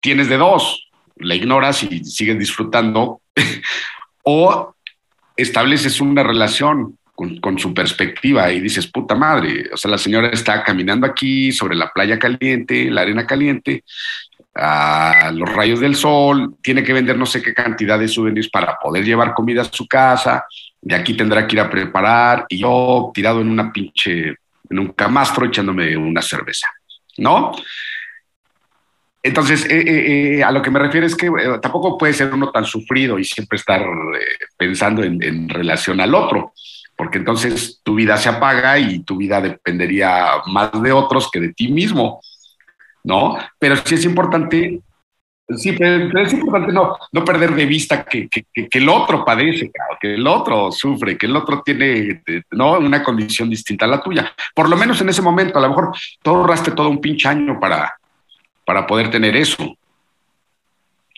tienes 0.00 0.28
de 0.28 0.36
dos, 0.36 0.90
la 1.16 1.34
ignoras 1.34 1.82
y 1.82 2.04
sigues 2.04 2.38
disfrutando, 2.38 3.20
o 4.22 4.74
estableces 5.36 6.00
una 6.00 6.22
relación 6.22 6.98
con, 7.14 7.38
con, 7.40 7.58
su 7.58 7.72
perspectiva 7.72 8.52
y 8.52 8.60
dices, 8.60 8.86
puta 8.88 9.14
madre, 9.14 9.70
o 9.72 9.76
sea, 9.76 9.90
la 9.90 9.98
señora 9.98 10.28
está 10.28 10.62
caminando 10.64 11.06
aquí 11.06 11.52
sobre 11.52 11.76
la 11.76 11.90
playa 11.90 12.18
caliente, 12.18 12.90
la 12.90 13.02
arena 13.02 13.26
caliente, 13.26 13.84
a 14.54 15.32
los 15.32 15.52
rayos 15.52 15.80
del 15.80 15.96
sol, 15.96 16.56
tiene 16.62 16.82
que 16.84 16.92
vender 16.92 17.18
no 17.18 17.26
sé 17.26 17.42
qué 17.42 17.52
cantidad 17.52 17.98
de 17.98 18.08
souvenirs 18.08 18.48
para 18.48 18.78
poder 18.78 19.04
llevar 19.04 19.34
comida 19.34 19.62
a 19.62 19.64
su 19.64 19.86
casa, 19.86 20.44
de 20.80 20.94
aquí 20.94 21.14
tendrá 21.14 21.46
que 21.46 21.56
ir 21.56 21.60
a 21.60 21.70
preparar, 21.70 22.46
y 22.48 22.58
yo 22.58 23.10
tirado 23.12 23.40
en 23.40 23.50
una 23.50 23.72
pinche, 23.72 24.36
en 24.70 24.78
un 24.78 24.88
camastro 24.88 25.46
echándome 25.46 25.96
una 25.96 26.22
cerveza. 26.22 26.68
¿no? 27.18 27.52
Entonces, 29.22 29.64
eh, 29.70 29.80
eh, 29.80 30.36
eh, 30.38 30.44
a 30.44 30.50
lo 30.50 30.60
que 30.60 30.70
me 30.70 30.78
refiero 30.78 31.06
es 31.06 31.16
que 31.16 31.30
tampoco 31.62 31.96
puede 31.96 32.12
ser 32.12 32.32
uno 32.32 32.50
tan 32.50 32.64
sufrido 32.64 33.18
y 33.18 33.24
siempre 33.24 33.56
estar 33.56 33.82
pensando 34.56 35.02
en, 35.02 35.22
en, 35.22 35.48
relación 35.48 36.00
al 36.00 36.14
otro, 36.14 36.52
porque 36.94 37.18
entonces 37.18 37.80
tu 37.82 37.94
vida 37.94 38.18
se 38.18 38.28
apaga 38.28 38.78
y 38.78 39.02
tu 39.02 39.16
vida 39.16 39.40
dependería 39.40 40.26
más 40.46 40.70
de 40.82 40.92
otros 40.92 41.30
que 41.30 41.40
de 41.40 41.54
ti 41.54 41.68
mismo, 41.68 42.20
¿no? 43.04 43.36
Pero 43.58 43.76
sí 43.76 43.94
es 43.94 44.04
importante 44.04 44.80
Sí, 45.46 45.72
pero, 45.72 46.22
es 46.22 46.32
importante 46.32 46.72
no, 46.72 46.96
no 47.12 47.24
perder 47.24 47.54
de 47.54 47.66
vista 47.66 48.02
que, 48.02 48.28
que, 48.28 48.46
que, 48.50 48.78
el 48.78 48.88
otro 48.88 49.26
padece, 49.26 49.70
que 50.00 50.14
el 50.14 50.26
otro 50.26 50.72
sufre, 50.72 51.18
que 51.18 51.26
el 51.26 51.36
otro 51.36 51.60
tiene 51.62 52.22
¿no? 52.50 52.78
una 52.78 53.02
condición 53.02 53.50
distinta 53.50 53.84
a 53.84 53.88
la 53.88 54.02
tuya. 54.02 54.32
Por 54.54 54.70
lo 54.70 54.76
menos 54.76 55.02
en 55.02 55.10
ese 55.10 55.20
momento, 55.20 55.58
a 55.58 55.62
lo 55.62 55.68
mejor 55.68 55.92
tú 56.22 56.30
ahorraste 56.30 56.70
todo 56.70 56.88
un 56.88 56.98
pinche 56.98 57.28
año 57.28 57.60
para, 57.60 57.94
para 58.64 58.86
poder 58.86 59.10
tener 59.10 59.36
eso. 59.36 59.76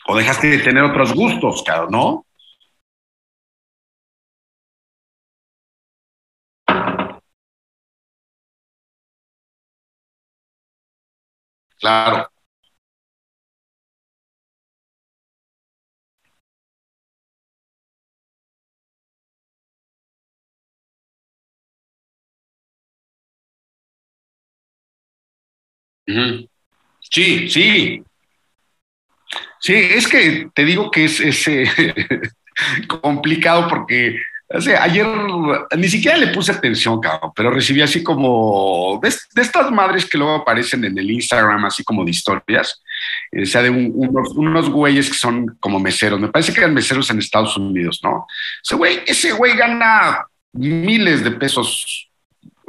O 0.08 0.16
dejaste 0.16 0.48
de 0.48 0.58
tener 0.58 0.82
otros 0.82 1.14
gustos, 1.14 1.62
¿no? 1.88 2.25
Claro. 11.80 12.30
Sí, 27.10 27.48
sí. 27.48 28.04
Sí, 29.60 29.74
es 29.74 30.06
que 30.08 30.48
te 30.54 30.64
digo 30.64 30.90
que 30.90 31.04
es, 31.04 31.20
es 31.20 31.46
complicado 33.02 33.68
porque 33.68 34.16
o 34.48 34.60
sea, 34.60 34.84
ayer 34.84 35.06
ni 35.76 35.88
siquiera 35.88 36.16
le 36.16 36.28
puse 36.28 36.52
atención, 36.52 37.00
cabrón, 37.00 37.32
pero 37.34 37.50
recibí 37.50 37.80
así 37.82 38.02
como 38.02 39.00
de, 39.02 39.08
estas 39.08 39.72
madres 39.72 40.06
que 40.06 40.18
luego 40.18 40.36
aparecen 40.36 40.84
en 40.84 40.96
el 40.96 41.10
Instagram, 41.10 41.64
así 41.64 41.82
como 41.82 42.04
de 42.04 42.12
historias, 42.12 42.80
o 43.32 43.44
sea, 43.44 43.62
de 43.62 43.70
unos, 43.70 44.30
unos, 44.36 44.70
güeyes 44.70 45.08
que 45.08 45.16
son 45.16 45.56
como 45.58 45.80
meseros, 45.80 46.20
me 46.20 46.28
parece 46.28 46.52
que 46.52 46.60
eran 46.60 46.74
meseros 46.74 47.10
en 47.10 47.18
Estados 47.18 47.56
Unidos, 47.56 48.00
¿no? 48.04 48.26
Ese 48.62 48.76
güey, 48.76 49.00
ese 49.06 49.32
güey 49.32 49.56
gana 49.56 50.24
miles 50.52 51.24
de 51.24 51.32
pesos 51.32 52.06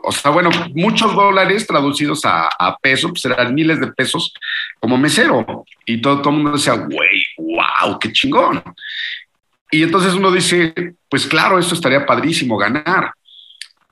o 0.04 0.12
sea, 0.12 0.32
bueno, 0.32 0.50
muchos 0.74 1.13
dólares 1.13 1.68
traducidos 1.68 2.24
a, 2.24 2.48
a 2.48 2.78
pesos, 2.78 3.12
pues 3.12 3.52
miles 3.52 3.80
de 3.80 3.88
pesos 3.88 4.34
como 4.80 4.98
mesero. 4.98 5.66
Y 5.86 6.00
todo, 6.00 6.22
todo 6.22 6.30
el 6.30 6.36
mundo 6.36 6.52
decía, 6.54 6.76
güey, 6.76 7.24
wow, 7.38 8.00
qué 8.00 8.13
chingón. 8.13 8.63
Y 9.70 9.84
entonces 9.84 10.13
uno 10.13 10.32
dice, 10.32 10.74
pues 11.10 11.26
claro, 11.26 11.60
esto 11.60 11.76
estaría 11.76 12.06
padrísimo 12.06 12.58
ganar. 12.58 13.12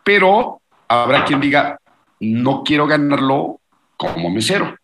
Pero 0.04 0.62
habrá 0.88 1.26
quien 1.26 1.42
diga, 1.42 1.80
no 2.20 2.64
quiero 2.64 2.88
ganarlo 2.88 3.60
como 3.98 4.30
mesero. 4.30 4.78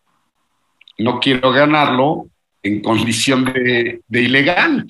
No 0.98 1.20
quiero 1.20 1.52
ganarlo 1.52 2.26
en 2.62 2.80
condición 2.80 3.44
de, 3.44 4.00
ilegal. 4.10 4.86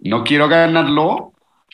No 0.00 0.24
quiero 0.24 0.48
ganarlo 0.48 1.32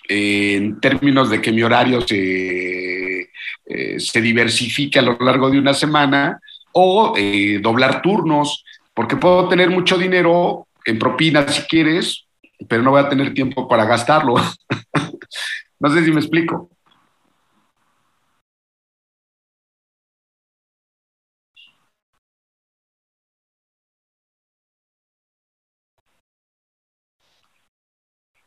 en 0.09 0.81
términos 0.81 1.31
de 1.31 1.40
que 1.40 1.53
mi 1.53 1.62
horario 1.62 2.01
se, 2.01 3.31
eh, 3.66 4.01
se 4.01 4.21
diversifique 4.21 4.99
a 4.99 5.03
lo 5.03 5.16
largo 5.19 5.51
de 5.51 5.59
una 5.59 5.75
semana 5.75 6.38
o 6.73 7.14
eh, 7.16 7.59
doblar 7.61 8.03
turnos, 8.03 8.64
porque 8.95 9.16
puedo 9.16 9.49
tener 9.49 9.71
mucho 9.71 9.99
dinero 9.99 10.66
en 10.85 10.99
propinas 10.99 11.55
si 11.55 11.62
quieres, 11.62 12.26
pero 12.69 12.83
no 12.83 12.90
voy 12.90 13.01
a 13.01 13.09
tener 13.09 13.35
tiempo 13.35 13.69
para 13.69 13.85
gastarlo. 13.85 14.35
no 15.81 15.90
sé 15.90 16.05
si 16.05 16.11
me 16.11 16.21
explico. 16.21 16.71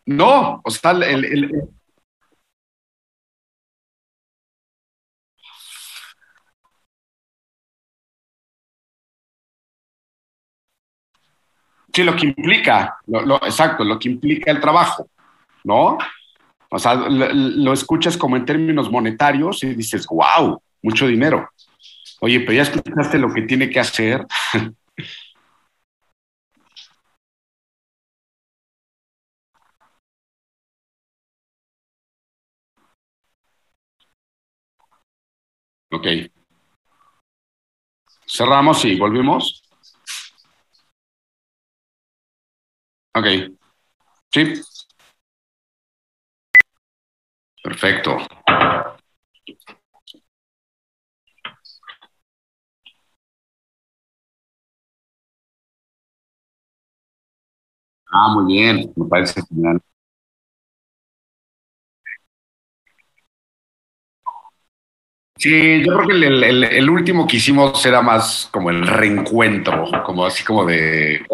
No, 0.06 0.62
o 0.66 0.72
sea, 0.72 0.92
el, 0.92 1.70
Sí, 11.94 12.04
lo 12.04 12.16
que 12.16 12.28
implica, 12.28 12.98
lo, 13.08 13.36
exacto, 13.38 13.84
lo 13.84 13.98
que 13.98 14.10
implica 14.10 14.52
el 14.52 14.60
trabajo, 14.62 15.10
¿no? 15.64 15.98
O 16.70 16.80
sea, 16.80 16.94
lo, 16.96 17.30
lo, 17.34 17.74
escuchas 17.74 18.16
como 18.16 18.38
en 18.38 18.46
términos 18.46 18.92
monetarios 18.92 19.64
y 19.64 19.74
dices, 19.74 20.06
wow, 20.08 20.62
mucho 20.84 21.08
dinero. 21.08 21.50
Oye, 22.22 22.42
pero 22.42 22.54
ya 22.54 22.62
escuchaste 22.64 23.18
lo 23.18 23.34
que 23.34 23.44
tiene 23.44 23.70
que 23.70 23.80
hacer. 23.80 24.26
ok. 35.92 36.08
Cerramos 38.26 38.86
y 38.86 38.96
volvimos. 38.96 39.69
Ok. 43.14 43.28
Sí. 44.34 44.62
Perfecto. 47.64 48.18
Ah, 58.12 58.34
muy 58.34 58.54
bien, 58.54 58.92
me 58.96 59.06
parece 59.08 59.42
genial. 59.48 59.82
Sí, 65.40 65.82
yo 65.86 65.96
creo 65.96 66.08
que 66.20 66.28
el, 66.78 66.90
último 66.90 67.26
que 67.26 67.38
hicimos 67.38 67.86
era 67.86 68.02
más 68.02 68.50
como 68.52 68.70
el 68.72 68.86
reencuentro, 68.86 69.86
como 70.06 70.26
así 70.26 70.44
como 70.44 70.66
de 70.66 71.26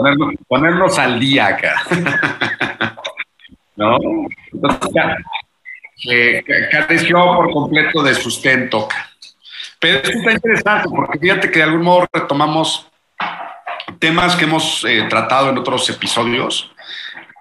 ponernos, 0.47 0.99
al 0.99 1.19
día 1.19 1.47
acá, 1.47 1.73
¿no? 3.75 3.97
Entonces, 4.53 4.91
eh, 6.07 6.43
ca- 6.45 6.85
careció 6.85 7.17
por 7.17 7.51
completo 7.51 8.03
de 8.03 8.13
sustento. 8.13 8.87
Pero 9.79 9.97
esto 9.97 10.19
está 10.19 10.33
interesante 10.33 10.87
porque 10.95 11.17
fíjate 11.17 11.49
que 11.49 11.57
de 11.57 11.63
algún 11.63 11.81
modo 11.81 12.07
retomamos 12.13 12.87
temas 13.97 14.35
que 14.35 14.45
hemos 14.45 14.85
eh, 14.85 15.07
tratado 15.09 15.49
en 15.49 15.57
otros 15.57 15.89
episodios, 15.89 16.71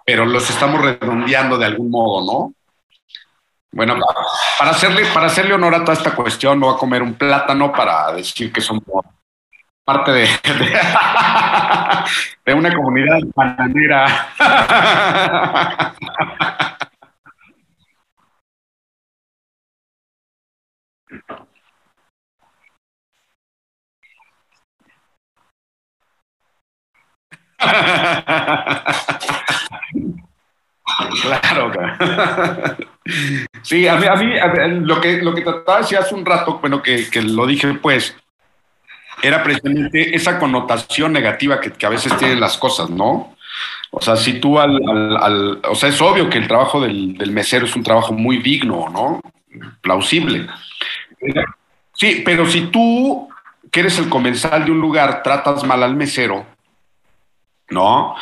pero 0.07 0.25
los 0.25 0.49
estamos 0.49 0.81
redondeando 0.81 1.59
de 1.59 1.67
algún 1.67 1.91
modo, 1.91 2.25
¿no? 2.25 2.55
Bueno, 3.75 3.97
para 4.57 4.71
hacerle, 4.71 5.05
para 5.13 5.27
hacerle 5.27 5.55
honor 5.55 5.75
a 5.75 5.81
toda 5.81 5.95
esta 5.95 6.15
cuestión, 6.15 6.61
me 6.61 6.67
voy 6.67 6.77
a 6.77 6.79
comer 6.79 7.03
un 7.03 7.15
plátano 7.15 7.73
para 7.73 8.13
decir 8.13 8.53
que 8.53 8.61
somos 8.61 8.85
parte 9.85 10.13
de, 10.13 10.21
de, 10.21 10.27
de 12.47 12.55
una 12.55 12.73
comunidad 12.73 13.19
bananera. 13.35 14.29
Claro, 31.23 31.73
claro. 31.73 32.77
Sí, 33.63 33.87
a 33.87 33.97
mí, 33.97 34.07
a 34.07 34.15
mí, 34.17 34.81
lo, 34.81 35.01
que, 35.01 35.23
lo 35.23 35.35
que 35.35 35.43
trataba 35.43 35.83
de 35.83 35.97
hace 35.97 36.15
un 36.15 36.25
rato, 36.25 36.59
bueno, 36.59 36.83
que, 36.83 37.09
que 37.11 37.23
lo 37.23 37.47
dije, 37.47 37.75
pues, 37.75 38.17
era 39.23 39.43
precisamente 39.43 40.15
esa 40.15 40.39
connotación 40.39 41.13
negativa 41.13 41.61
que, 41.61 41.73
que, 41.73 41.87
a 41.87 41.91
veces 41.91 42.17
tienen 42.19 42.41
las 42.41 42.57
cosas, 42.57 42.91
¿no? 42.91 43.37
O 43.91 44.01
sea, 44.01 44.17
si 44.17 44.41
tú 44.41 44.59
al, 44.59 44.81
al, 44.89 45.17
al 45.17 45.61
o 45.69 45.75
sea, 45.75 45.89
es 45.89 46.01
obvio 46.01 46.29
que 46.29 46.39
el 46.39 46.49
trabajo 46.49 46.81
del, 46.81 47.17
del, 47.17 47.31
mesero 47.31 47.67
es 47.67 47.77
un 47.77 47.83
trabajo 47.83 48.13
muy 48.13 48.39
digno, 48.39 48.89
¿no? 48.91 49.21
Plausible. 49.81 50.49
Sí, 51.93 52.23
pero 52.25 52.47
si 52.47 52.63
tú, 52.67 53.29
que 53.71 53.81
eres 53.81 53.99
el 53.99 54.09
comensal 54.09 54.65
de 54.65 54.73
un 54.73 54.81
lugar, 54.81 55.23
tratas 55.23 55.63
mal 55.65 55.83
al 55.83 55.95
mesero, 55.95 56.45
¿no? 57.71 58.17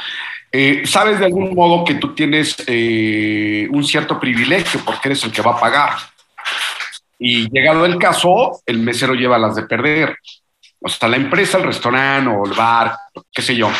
Eh, 0.55 0.83
sabes 0.85 1.19
de 1.19 1.25
algún 1.25 1.55
modo 1.55 1.83
que 1.83 1.95
tú 1.95 2.15
tienes 2.15 2.57
eh, 2.67 3.67
un 3.71 3.83
cierto 3.85 4.21
privilegio 4.21 4.81
porque 4.85 5.09
eres 5.09 5.25
el 5.25 5.33
que 5.33 5.41
va 5.41 5.53
a 5.53 5.61
pagar. 5.61 5.91
Y 7.19 7.49
llegado 7.51 7.87
el 7.87 7.97
caso, 7.97 8.61
el 8.67 8.79
mesero 8.79 9.15
lleva 9.15 9.39
las 9.39 9.57
de 9.57 9.63
perder. 9.63 10.17
O 10.81 10.89
sea, 10.89 11.09
la 11.09 11.17
empresa, 11.17 11.59
el 11.59 11.65
restaurante 11.65 12.29
o 12.29 12.45
el 12.45 12.53
bar, 12.53 12.97
qué 13.33 13.41
sé 13.41 13.57
yo, 13.57 13.71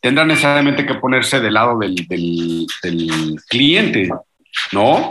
tendrá 0.00 0.24
necesariamente 0.24 0.86
que 0.86 0.94
ponerse 0.94 1.40
del 1.40 1.54
lado 1.54 1.78
del 1.78 2.66
cliente, 3.48 4.10
¿no? 4.72 5.10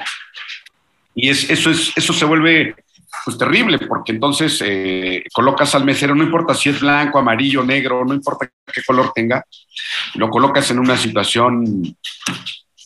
Y 1.13 1.29
es, 1.29 1.49
eso, 1.49 1.71
es, 1.71 1.91
eso 1.97 2.13
se 2.13 2.25
vuelve 2.25 2.75
pues 3.25 3.37
terrible, 3.37 3.79
porque 3.79 4.11
entonces 4.11 4.61
eh, 4.65 5.23
colocas 5.33 5.73
al 5.75 5.85
mesero, 5.85 6.15
no 6.15 6.23
importa 6.23 6.53
si 6.53 6.69
es 6.69 6.79
blanco, 6.79 7.19
amarillo, 7.19 7.63
negro, 7.63 8.05
no 8.05 8.13
importa 8.13 8.49
qué 8.71 8.81
color 8.85 9.11
tenga, 9.13 9.43
lo 10.15 10.29
colocas 10.29 10.69
en 10.71 10.79
una 10.79 10.97
situación 10.97 11.63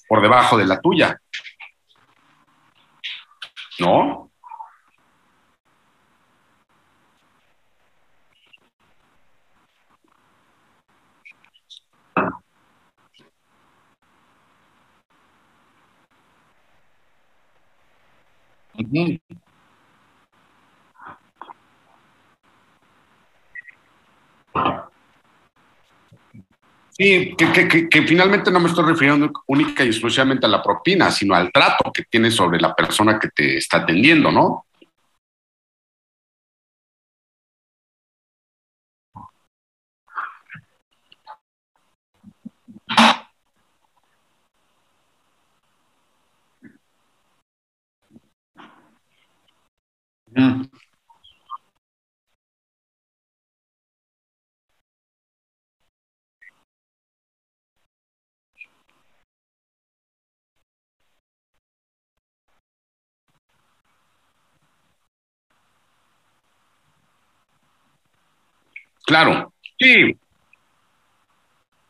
por 0.07 0.21
debajo 0.21 0.57
de 0.57 0.65
la 0.65 0.79
tuya. 0.79 1.17
¿No? 3.79 4.29
Ujú. 18.77 19.42
Sí, 26.95 27.35
que, 27.37 28.01
finalmente 28.03 28.51
no 28.51 28.59
me 28.59 28.69
estoy 28.69 28.85
refiriendo 28.85 29.31
única 29.47 29.83
y 29.83 29.87
exclusivamente 29.87 30.45
a 30.45 30.49
la 30.49 30.61
propina, 30.61 31.09
sino 31.09 31.33
al 31.33 31.51
trato 31.51 31.91
que 31.91 32.03
tienes 32.03 32.35
sobre 32.35 32.59
la 32.59 32.75
persona 32.75 33.19
que 33.19 33.29
te 33.29 33.57
está 33.57 33.77
atendiendo, 33.77 34.31
¿no? 34.31 34.65
Mm, 50.35 50.63
claro, 69.13 69.53
sí. 69.79 70.17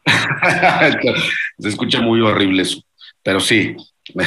Se 1.58 1.70
escucha 1.70 2.02
muy 2.02 2.20
horrible 2.20 2.64
eso, 2.64 2.82
pero 3.24 3.40
sí. 3.40 3.78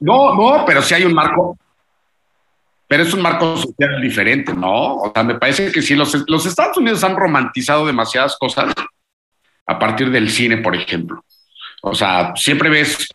No, 0.00 0.34
no, 0.34 0.64
pero 0.66 0.82
sí 0.82 0.94
hay 0.94 1.04
un 1.04 1.14
marco, 1.14 1.56
pero 2.86 3.02
es 3.02 3.14
un 3.14 3.22
marco 3.22 3.56
social 3.56 4.00
diferente, 4.02 4.52
¿no? 4.52 4.96
O 4.96 5.12
sea, 5.14 5.22
me 5.22 5.38
parece 5.38 5.70
que 5.72 5.80
sí, 5.80 5.94
los, 5.94 6.24
los 6.28 6.44
Estados 6.44 6.76
Unidos 6.76 7.04
han 7.04 7.16
romantizado 7.16 7.86
demasiadas 7.86 8.36
cosas 8.38 8.74
a 9.66 9.78
partir 9.78 10.10
del 10.10 10.28
cine, 10.30 10.58
por 10.58 10.74
ejemplo. 10.74 11.24
O 11.82 11.94
sea, 11.94 12.32
siempre 12.34 12.68
ves, 12.68 13.08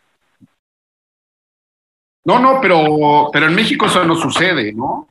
no, 2.26 2.40
no, 2.40 2.60
pero, 2.60 3.30
pero 3.32 3.48
en 3.48 3.56
México 3.56 3.86
eso 3.86 4.04
no 4.04 4.16
sucede, 4.16 4.74
¿no? 4.74 5.08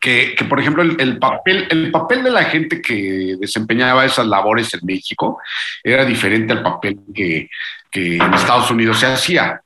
Que, 0.00 0.34
que 0.36 0.44
por 0.44 0.60
ejemplo, 0.60 0.82
el, 0.82 1.00
el, 1.00 1.18
papel, 1.18 1.66
el 1.70 1.90
papel 1.90 2.24
de 2.24 2.30
la 2.30 2.44
gente 2.44 2.82
que 2.82 3.36
desempeñaba 3.38 4.04
esas 4.04 4.26
labores 4.26 4.74
en 4.74 4.80
México 4.84 5.38
era 5.82 6.04
diferente 6.04 6.52
al 6.52 6.62
papel 6.62 7.00
que, 7.14 7.48
que 7.90 8.16
en 8.16 8.34
Estados 8.34 8.70
Unidos 8.70 8.98
se 8.98 9.06
hacía. 9.06 9.62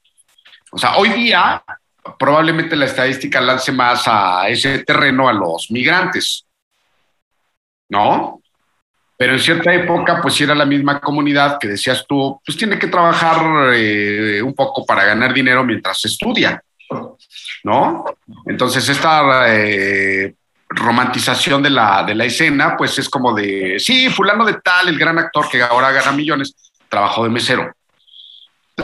O 0.71 0.79
sea, 0.79 0.97
hoy 0.97 1.09
día 1.11 1.63
probablemente 2.19 2.77
la 2.77 2.87
estadística 2.87 3.41
lance 3.41 3.73
más 3.73 4.05
a 4.07 4.49
ese 4.49 4.85
terreno 4.85 5.29
a 5.29 5.33
los 5.33 5.71
migrantes, 5.71 6.47
¿no? 7.89 8.41
Pero 9.19 9.33
en 9.33 9.41
cierta 9.41 9.75
época, 9.75 10.21
pues 10.23 10.41
era 10.41 10.55
la 10.55 10.65
misma 10.65 11.01
comunidad 11.01 11.59
que 11.59 11.67
decías 11.67 12.05
tú, 12.09 12.41
pues 12.47 12.57
tiene 12.57 12.79
que 12.79 12.87
trabajar 12.87 13.75
eh, 13.75 14.41
un 14.41 14.55
poco 14.55 14.87
para 14.87 15.05
ganar 15.05 15.35
dinero 15.35 15.65
mientras 15.65 16.05
estudia, 16.05 16.63
¿no? 17.65 18.05
Entonces 18.47 18.89
esta 18.89 19.53
eh, 19.53 20.35
romantización 20.69 21.65
de 21.65 21.71
la, 21.71 22.05
de 22.05 22.15
la 22.15 22.27
escena, 22.27 22.77
pues 22.77 22.97
es 23.01 23.09
como 23.09 23.35
de, 23.35 23.81
sí, 23.81 24.09
fulano 24.09 24.45
de 24.45 24.61
tal, 24.63 24.87
el 24.87 24.97
gran 24.97 25.19
actor 25.19 25.49
que 25.49 25.63
ahora 25.63 25.91
gana 25.91 26.13
millones, 26.13 26.55
trabajó 26.89 27.25
de 27.25 27.31
mesero. 27.31 27.73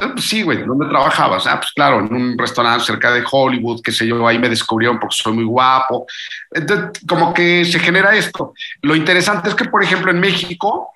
Pues 0.01 0.25
sí, 0.25 0.43
güey, 0.43 0.65
¿dónde 0.65 0.87
trabajabas? 0.87 1.47
Ah, 1.47 1.61
pues 1.61 1.73
claro, 1.73 2.01
en 2.01 2.13
un 2.13 2.37
restaurante 2.37 2.85
cerca 2.85 3.13
de 3.13 3.23
Hollywood, 3.31 3.81
qué 3.81 3.93
sé 3.93 4.07
yo, 4.07 4.27
ahí 4.27 4.39
me 4.39 4.49
descubrieron 4.49 4.99
porque 4.99 5.17
soy 5.17 5.35
muy 5.35 5.45
guapo. 5.45 6.07
Entonces, 6.51 7.01
como 7.07 7.33
que 7.33 7.65
se 7.65 7.79
genera 7.79 8.15
esto. 8.17 8.55
Lo 8.83 8.97
interesante 8.97 9.49
es 9.49 9.55
que, 9.55 9.67
por 9.67 9.85
ejemplo, 9.85 10.11
en 10.11 10.19
México, 10.19 10.91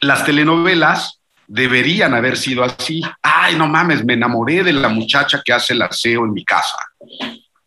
las 0.00 0.24
telenovelas 0.24 1.20
deberían 1.46 2.14
haber 2.14 2.38
sido 2.38 2.64
así. 2.64 3.02
Ay, 3.20 3.56
no 3.56 3.66
mames, 3.66 4.04
me 4.04 4.14
enamoré 4.14 4.62
de 4.62 4.72
la 4.72 4.88
muchacha 4.88 5.42
que 5.44 5.52
hace 5.52 5.74
el 5.74 5.82
aseo 5.82 6.24
en 6.24 6.32
mi 6.32 6.44
casa, 6.44 6.78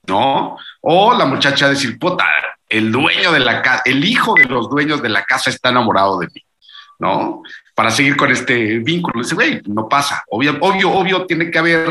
¿no? 0.08 0.58
O 0.82 1.13
la 1.13 1.26
muchacha 1.26 1.69
decir, 1.69 2.00
puta, 2.00 2.26
el 2.67 2.91
dueño 2.91 3.32
de 3.32 3.39
la 3.39 3.62
casa, 3.62 3.84
el 3.86 4.04
hijo 4.04 4.34
de 4.34 4.46
los 4.46 4.67
dueños 4.67 5.02
de 5.02 5.10
la 5.10 5.24
casa 5.26 5.52
está 5.52 5.69
enamorado 5.69 6.17
de 6.17 6.28
mí, 6.28 6.41
¿no? 6.98 7.43
Para 7.75 7.89
seguir 7.89 8.15
con 8.15 8.31
este 8.31 8.79
vínculo. 8.79 9.21
Dice, 9.21 9.36
güey, 9.36 9.62
no 9.65 9.89
pasa. 9.89 10.23
Obvio, 10.29 10.57
obvio, 10.62 10.91
obvio, 10.91 11.25
tiene 11.25 11.49
que 11.49 11.59
haber 11.59 11.88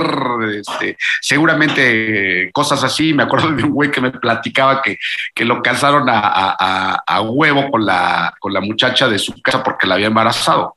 este, 0.54 0.96
seguramente 1.20 2.50
cosas 2.52 2.82
así. 2.84 3.12
Me 3.12 3.24
acuerdo 3.24 3.50
de 3.50 3.64
un 3.64 3.70
güey 3.70 3.90
que 3.90 4.00
me 4.00 4.10
platicaba 4.12 4.80
que, 4.80 4.98
que 5.34 5.44
lo 5.44 5.62
casaron 5.62 6.06
a, 6.08 7.20
huevo 7.22 7.70
con 7.70 7.84
la, 7.84 8.34
con 8.38 8.52
la 8.52 8.60
muchacha 8.60 9.08
de 9.08 9.18
su 9.18 9.40
casa 9.42 9.62
porque 9.62 9.86
la 9.86 9.94
había 9.94 10.06
embarazado. 10.06 10.76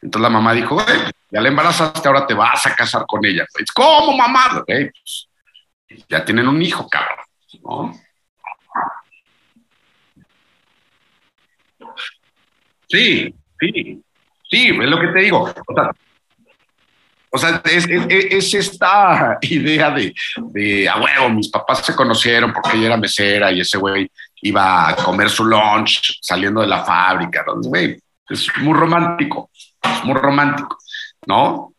Entonces 0.00 0.22
la 0.22 0.30
mamá 0.30 0.52
dijo, 0.52 0.74
güey, 0.74 0.86
ya 1.30 1.40
la 1.40 1.48
embarazaste, 1.48 2.06
ahora 2.06 2.26
te 2.26 2.34
vas 2.34 2.64
a 2.66 2.74
casar 2.74 3.04
con 3.06 3.24
ella. 3.24 3.46
Dice, 3.58 3.72
¿Cómo, 3.74 4.16
mamá? 4.16 4.62
Güey, 4.66 4.90
pues, 4.90 5.28
ya 6.08 6.24
tienen 6.24 6.48
un 6.48 6.62
hijo, 6.62 6.88
cabrón. 6.88 7.94
Sí, 12.88 13.34
sí, 13.58 14.04
Sí, 14.48 14.68
es 14.68 14.88
lo 14.88 15.00
que 15.00 15.08
te 15.08 15.20
digo. 15.20 15.52
O 17.30 17.38
sea, 17.38 17.60
es, 17.64 17.86
es, 17.88 18.06
es, 18.08 18.54
esta 18.54 19.38
idea 19.42 19.90
de, 19.90 20.14
de, 20.36 20.88
huevo, 20.88 21.30
mis 21.30 21.48
papás 21.48 21.84
se 21.84 21.94
conocieron 21.94 22.52
porque 22.52 22.76
ella 22.76 22.86
era 22.86 22.96
mesera 22.96 23.52
y 23.52 23.60
ese 23.60 23.78
güey 23.78 24.10
iba 24.42 24.88
a 24.88 24.96
comer 24.96 25.28
su 25.28 25.44
lunch 25.44 26.18
saliendo 26.22 26.60
de 26.60 26.68
la 26.68 26.84
fábrica. 26.84 27.44
Es 28.28 28.48
muy 28.58 28.74
romántico, 28.74 29.50
muy 30.04 30.14
romántico, 30.14 30.78
¿no? 31.26 31.74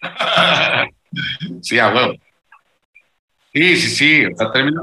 sí, 1.62 1.78
a 1.78 1.88
huevo. 1.88 2.14
Sí, 3.52 3.76
sí, 3.76 3.90
sí. 3.90 4.26
O 4.26 4.36
sea, 4.36 4.52
termina. 4.52 4.80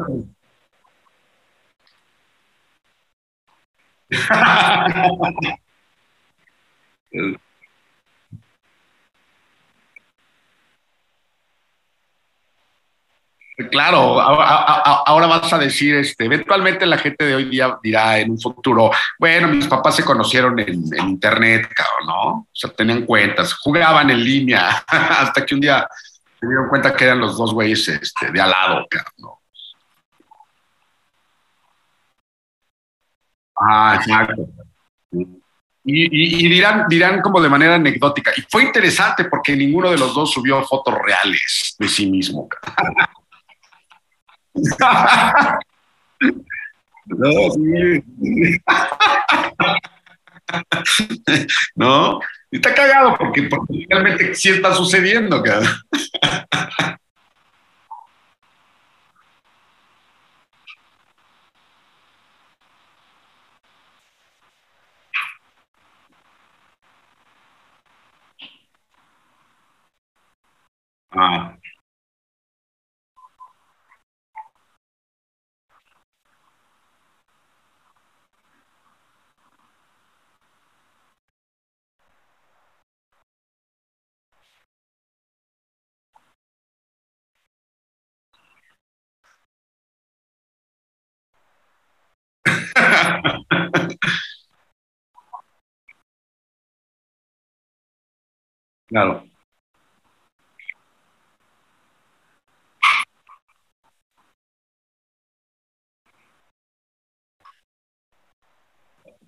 Claro, 13.71 14.19
ahora 14.19 15.27
vas 15.27 15.53
a 15.53 15.57
decir, 15.57 15.95
este, 15.95 16.25
eventualmente 16.25 16.85
la 16.85 16.97
gente 16.97 17.23
de 17.23 17.35
hoy 17.35 17.45
día 17.45 17.77
dirá 17.81 18.19
en 18.19 18.31
un 18.31 18.39
futuro, 18.39 18.91
bueno, 19.17 19.47
mis 19.47 19.65
papás 19.65 19.95
se 19.95 20.03
conocieron 20.03 20.59
en, 20.59 20.83
internet, 21.07 21.69
cabrón, 21.73 22.05
¿no? 22.05 22.27
O 22.31 22.47
sea, 22.51 22.69
tenían 22.71 23.05
cuentas, 23.05 23.53
jugaban 23.53 24.09
en 24.09 24.21
línea, 24.21 24.83
hasta 24.87 25.45
que 25.45 25.55
un 25.55 25.61
día 25.61 25.87
se 26.37 26.45
dieron 26.45 26.67
cuenta 26.67 26.93
que 26.93 27.05
eran 27.05 27.19
los 27.19 27.37
dos 27.37 27.53
güeyes 27.53 27.87
este, 27.87 28.29
de 28.29 28.41
al 28.41 28.49
lado, 28.49 28.85
cabrón, 28.89 29.13
¿no? 29.19 29.39
Ah, 33.57 33.95
exacto. 33.95 34.49
Y, 35.87 36.49
dirán, 36.49 36.87
dirán 36.89 37.21
como 37.21 37.39
de 37.39 37.47
manera 37.47 37.75
anecdótica. 37.75 38.31
Y 38.35 38.41
fue 38.49 38.63
interesante 38.63 39.25
porque 39.25 39.55
ninguno 39.55 39.91
de 39.91 39.97
los 39.97 40.13
dos 40.13 40.31
subió 40.31 40.61
fotos 40.63 40.95
reales 40.95 41.75
de 41.79 41.87
sí 41.87 42.09
mismo. 42.09 42.49
no. 47.05 47.29
¿No? 51.75 52.19
Está 52.51 52.73
cagado 52.73 53.15
porque, 53.17 53.43
porque 53.43 53.85
realmente 53.89 54.33
sí 54.35 54.49
está 54.49 54.73
sucediendo, 54.73 55.41
cara. 55.43 55.67
Ah. 71.11 71.55
claro. 98.87 99.23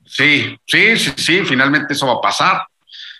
Sí, 0.05 0.57
sí, 0.65 0.97
sí, 0.97 1.11
sí, 1.17 1.45
finalmente 1.45 1.93
eso 1.93 2.07
va 2.07 2.13
a 2.13 2.21
pasar. 2.21 2.61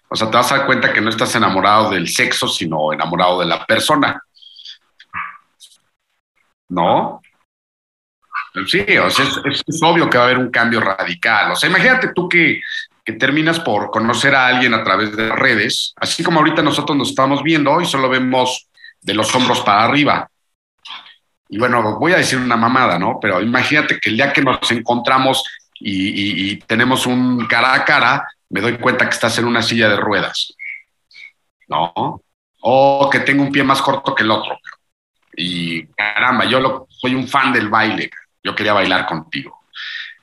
O 0.10 0.16
sea, 0.16 0.30
te 0.32 0.38
vas 0.38 0.52
a 0.52 0.58
dar 0.58 0.66
cuenta 0.66 0.94
que 0.94 1.02
no 1.02 1.10
estás 1.10 1.36
enamorado 1.36 1.92
del 1.92 2.08
sexo, 2.08 2.48
sino 2.48 2.94
enamorado 2.94 3.40
de 3.40 3.46
la 3.48 3.66
persona. 3.66 4.22
¿No? 6.70 7.22
Sí, 8.66 8.98
o 8.98 9.10
sea, 9.10 9.26
es, 9.46 9.64
obvio 9.84 10.10
que 10.10 10.18
va 10.18 10.24
a 10.24 10.28
haber 10.28 10.40
un 10.40 10.50
cambio 10.50 10.80
radical. 10.80 11.52
O 11.52 11.56
sea, 11.56 11.70
imagínate 11.70 12.12
tú 12.14 12.28
que, 12.28 12.62
terminas 13.20 13.62
por 13.62 13.90
conocer 13.90 14.36
a 14.36 14.48
alguien 14.48 14.74
a 14.74 14.84
través 14.84 15.16
de 15.16 15.30
redes, 15.30 15.94
así 15.96 16.24
como 16.24 16.40
ahorita 16.40 16.62
nosotros 16.62 16.98
nos 16.98 17.10
estamos 17.10 17.42
viendo 17.42 17.80
y 17.80 17.86
solo 17.86 18.10
vemos 18.10 18.68
de 19.00 19.14
los 19.14 19.34
hombros 19.34 19.62
para 19.62 19.86
arriba. 19.86 20.30
Y 21.48 21.58
bueno, 21.58 21.98
voy 21.98 22.12
a 22.12 22.18
decir 22.18 22.38
una 22.38 22.58
mamada, 22.58 23.00
¿no? 23.00 23.18
Pero 23.22 23.42
imagínate 23.42 23.98
que 24.00 24.10
el 24.10 24.18
día 24.18 24.34
que 24.34 24.42
nos 24.42 24.70
encontramos 24.72 25.42
y, 25.80 26.58
tenemos 26.62 27.06
un 27.06 27.46
cara 27.48 27.76
a 27.76 27.86
cara, 27.86 28.28
me 28.50 28.60
doy 28.60 28.78
cuenta 28.78 29.06
que 29.06 29.16
estás 29.16 29.38
en 29.40 29.46
una 29.46 29.62
silla 29.62 29.88
de 29.88 29.96
ruedas, 29.96 30.54
¿no? 31.70 32.22
O 32.60 33.10
que 33.10 33.22
tengo 33.22 33.44
un 33.44 33.52
pie 33.54 33.64
más 33.64 33.82
corto 33.82 34.14
que 34.14 34.24
el 34.24 34.32
otro. 34.32 34.60
Y 35.34 35.86
caramba, 35.88 36.44
yo 36.46 36.88
soy 36.90 37.16
un 37.16 37.28
fan 37.28 37.54
del 37.54 37.70
baile, 37.70 38.10
yo 38.48 38.56
quería 38.56 38.74
bailar 38.74 39.06
contigo. 39.06 39.62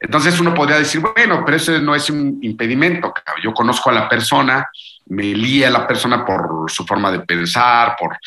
Entonces 0.01 0.39
uno 0.41 0.53
podría 0.53 0.79
decir, 0.79 1.01
bueno, 1.01 1.43
pero 1.45 1.57
ese 1.57 1.81
no 1.81 1.95
es 1.95 2.11
un 2.11 2.39
impedimento. 2.43 3.15
Yo 3.43 3.55
conozco 3.55 3.91
a 3.91 3.95
la 3.95 4.09
persona, 4.09 4.69
me 5.07 5.25
lía 5.35 5.69
a 5.69 5.71
la 5.71 5.87
persona 5.87 6.25
por 6.25 6.71
su 6.71 6.85
forma 6.85 7.11
de 7.11 7.21
pensar, 7.21 7.97
por, 7.99 8.19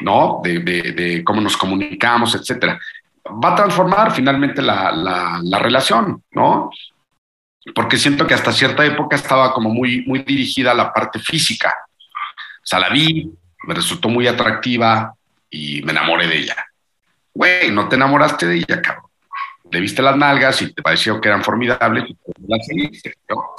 ¿no? 0.00 0.40
De, 0.42 1.22
cómo 1.24 1.40
nos 1.40 1.56
comunicamos, 1.56 2.34
etcétera 2.34 2.78
va 3.28 3.52
a 3.52 3.54
transformar 3.54 4.12
finalmente 4.12 4.62
la, 4.62 4.92
la, 4.92 5.58
relación, 5.58 6.22
¿no? 6.32 6.70
Porque 7.74 7.96
siento 7.96 8.26
que 8.26 8.34
hasta 8.34 8.52
cierta 8.52 8.84
época 8.84 9.16
estaba 9.16 9.52
como 9.52 9.70
muy, 9.70 10.04
muy 10.06 10.20
dirigida 10.20 10.70
a 10.70 10.74
la 10.74 10.92
parte 10.92 11.18
física. 11.18 11.74
O 12.62 12.66
sea, 12.66 12.78
la 12.78 12.88
vi, 12.88 13.30
me 13.64 13.74
resultó 13.74 14.08
muy 14.08 14.26
atractiva 14.26 15.14
y 15.50 15.82
me 15.82 15.92
enamoré 15.92 16.26
de 16.28 16.38
ella. 16.38 16.66
Güey, 17.34 17.70
no 17.70 17.88
te 17.88 17.96
enamoraste 17.96 18.46
de 18.46 18.56
ella, 18.56 18.80
cabrón. 18.80 19.05
Le 19.70 19.80
viste 19.80 20.02
las 20.02 20.16
nalgas 20.16 20.62
y 20.62 20.72
te 20.72 20.82
pareció 20.82 21.20
que 21.20 21.28
eran 21.28 21.42
formidables 21.42 22.04
las 22.46 22.66
seguiste, 22.66 23.14
¿no? 23.28 23.56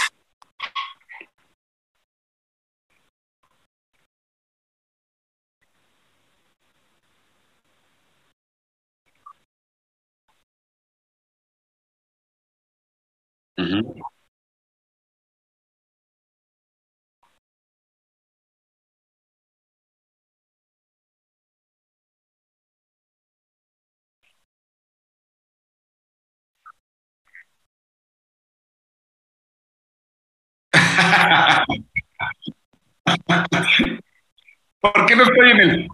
¿Por 34.80 35.06
qué 35.06 35.16
no 35.16 35.24
estoy 35.24 35.52
en 35.52 35.60
el, 35.60 35.88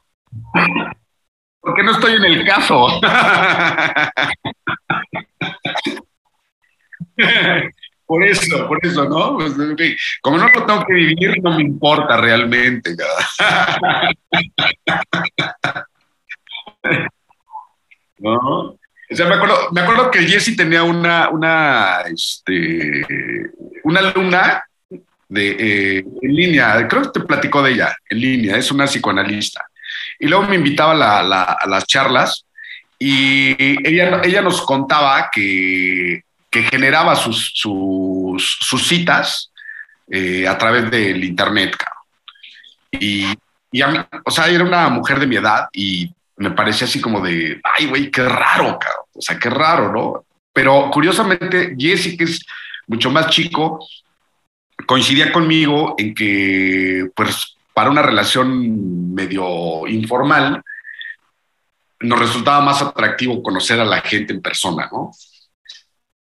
¿por 1.61 1.83
no 1.83 1.91
estoy 1.91 2.13
en 2.13 2.25
el 2.25 2.45
caso? 2.45 2.87
Por 8.05 8.23
eso, 8.25 8.67
por 8.67 8.79
eso, 8.85 9.05
¿no? 9.05 9.37
Pues, 9.37 9.53
como 10.21 10.37
no 10.37 10.49
lo 10.49 10.65
tengo 10.65 10.85
que 10.85 10.93
vivir, 10.93 11.41
no 11.41 11.55
me 11.55 11.63
importa 11.63 12.17
realmente. 12.17 12.95
¿No? 18.19 18.37
O 18.37 18.77
sea, 19.09 19.27
me 19.27 19.35
acuerdo, 19.35 19.71
me 19.71 19.81
acuerdo 19.81 20.11
que 20.11 20.27
Jesse 20.27 20.55
tenía 20.55 20.83
una, 20.83 21.29
una, 21.29 22.01
este, 22.01 23.05
una 23.83 23.99
alumna 23.99 24.63
de, 25.33 25.57
eh, 25.59 26.05
en 26.21 26.35
línea, 26.35 26.87
creo 26.87 27.03
que 27.03 27.19
te 27.19 27.25
platicó 27.25 27.61
de 27.61 27.71
ella, 27.71 27.95
en 28.09 28.19
línea, 28.19 28.57
es 28.57 28.71
una 28.71 28.85
psicoanalista. 28.85 29.65
Y 30.19 30.27
luego 30.27 30.47
me 30.47 30.55
invitaba 30.55 30.93
a 31.19 31.67
las 31.67 31.85
charlas 31.85 32.45
y 32.99 33.55
ella, 33.87 34.21
ella 34.23 34.41
nos 34.41 34.61
contaba 34.61 35.29
que 35.31 36.23
que 36.53 36.61
generaba 36.61 37.15
sus, 37.15 37.51
sus, 37.55 38.87
citas 38.87 39.51
eh, 40.07 40.47
a 40.47 40.55
través 40.55 40.91
del 40.91 41.23
internet, 41.23 41.75
Y, 42.91 43.33
y 43.71 43.81
a 43.81 43.87
mí, 43.87 43.97
o 44.23 44.29
sea, 44.29 44.47
era 44.47 44.63
una 44.63 44.87
mujer 44.89 45.19
de 45.19 45.25
mi 45.25 45.37
edad 45.37 45.67
y 45.73 46.13
me 46.37 46.51
parecía 46.51 46.85
así 46.85 47.01
como 47.01 47.21
de, 47.21 47.59
ay, 47.63 47.87
güey, 47.87 48.11
qué 48.11 48.23
raro, 48.23 48.77
cabrón. 48.77 49.05
O 49.15 49.21
sea, 49.21 49.39
qué 49.39 49.49
raro, 49.49 49.91
¿no? 49.91 50.25
Pero 50.53 50.91
curiosamente, 50.91 51.75
Jesse, 51.75 52.15
que 52.15 52.25
es 52.25 52.45
mucho 52.85 53.09
más 53.09 53.29
chico, 53.29 53.83
coincidía 54.85 55.31
conmigo 55.31 55.95
en 55.97 56.13
que, 56.13 57.09
pues, 57.15 57.55
para 57.73 57.89
una 57.89 58.01
relación 58.01 59.13
medio 59.13 59.87
informal, 59.87 60.63
nos 61.99 62.19
resultaba 62.19 62.61
más 62.61 62.81
atractivo 62.81 63.41
conocer 63.41 63.79
a 63.79 63.85
la 63.85 64.01
gente 64.01 64.33
en 64.33 64.41
persona, 64.41 64.89
¿no? 64.91 65.11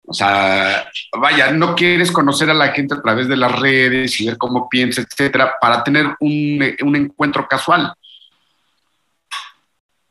O 0.06 0.12
sea, 0.12 0.90
vaya, 1.18 1.50
no 1.50 1.74
quieres 1.74 2.12
conocer 2.12 2.50
a 2.50 2.54
la 2.54 2.68
gente 2.68 2.94
a 2.94 3.02
través 3.02 3.26
de 3.26 3.36
las 3.36 3.58
redes 3.58 4.20
y 4.20 4.26
ver 4.26 4.36
cómo 4.36 4.68
piensa, 4.68 5.00
etcétera, 5.00 5.54
para 5.60 5.82
tener 5.82 6.14
un, 6.20 6.62
un 6.82 6.96
encuentro 6.96 7.48
casual. 7.48 7.94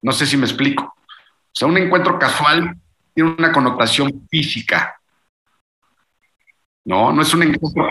No 0.02 0.12
sé 0.12 0.26
si 0.26 0.36
me 0.36 0.46
explico. 0.46 0.84
O 0.84 1.56
sea, 1.56 1.68
un 1.68 1.78
encuentro 1.78 2.18
casual 2.18 2.76
tiene 3.14 3.36
una 3.38 3.52
connotación 3.52 4.28
física. 4.30 5.00
No, 6.86 7.14
no 7.14 7.22
es 7.22 7.34
un 7.34 7.44
encuentro. 7.44 7.90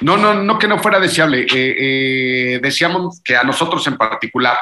No, 0.00 0.16
no, 0.16 0.34
no 0.34 0.58
que 0.58 0.66
no 0.66 0.78
fuera 0.78 0.98
deseable. 0.98 1.42
Eh, 1.42 1.46
eh, 2.54 2.60
decíamos 2.62 3.20
que 3.22 3.36
a 3.36 3.44
nosotros 3.44 3.86
en 3.86 3.96
particular 3.96 4.58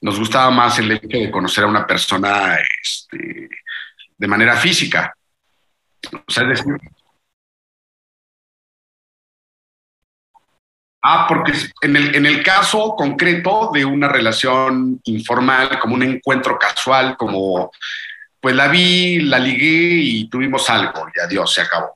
nos 0.00 0.18
gustaba 0.18 0.50
más 0.50 0.78
el 0.78 0.92
hecho 0.92 1.18
de 1.18 1.30
conocer 1.30 1.64
a 1.64 1.68
una 1.68 1.86
persona 1.86 2.56
este, 2.82 3.48
de 4.16 4.28
manera 4.28 4.56
física. 4.56 5.14
O 6.12 6.30
sea, 6.30 6.44
decir, 6.44 6.76
Ah, 11.08 11.24
porque 11.28 11.52
en 11.82 11.94
el, 11.94 12.16
en 12.16 12.26
el 12.26 12.42
caso 12.42 12.96
concreto 12.96 13.70
de 13.72 13.84
una 13.84 14.08
relación 14.08 15.00
informal, 15.04 15.78
como 15.78 15.94
un 15.94 16.02
encuentro 16.02 16.58
casual, 16.58 17.16
como 17.16 17.70
pues 18.40 18.56
la 18.56 18.66
vi, 18.66 19.20
la 19.20 19.38
ligué 19.38 20.00
y 20.02 20.28
tuvimos 20.28 20.68
algo 20.68 21.06
y 21.14 21.20
adiós, 21.20 21.54
se 21.54 21.62
acabó. 21.62 21.95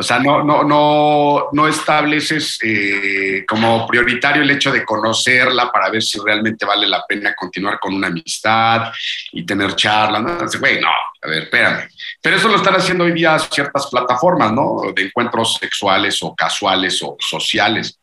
O 0.00 0.02
sea, 0.04 0.20
no, 0.20 0.44
no, 0.44 0.62
no, 0.62 1.48
no 1.50 1.66
estableces 1.66 2.56
eh, 2.62 3.44
como 3.44 3.84
prioritario 3.84 4.42
el 4.42 4.50
hecho 4.52 4.70
de 4.70 4.84
conocerla 4.84 5.72
para 5.72 5.90
ver 5.90 6.04
si 6.04 6.20
realmente 6.20 6.64
vale 6.64 6.86
la 6.86 7.04
pena 7.04 7.34
continuar 7.34 7.80
con 7.80 7.94
una 7.94 8.06
amistad 8.06 8.92
y 9.32 9.44
tener 9.44 9.74
charlas. 9.74 10.22
¿no? 10.22 10.28
No, 10.36 10.88
a 11.20 11.28
ver, 11.28 11.42
espérame. 11.42 11.88
Pero 12.22 12.36
eso 12.36 12.48
lo 12.48 12.58
están 12.58 12.76
haciendo 12.76 13.02
hoy 13.02 13.12
día 13.12 13.36
ciertas 13.40 13.88
plataformas, 13.90 14.52
¿no? 14.52 14.82
De 14.94 15.02
encuentros 15.02 15.56
sexuales 15.60 16.22
o 16.22 16.32
casuales 16.32 17.02
o 17.02 17.16
sociales. 17.18 17.98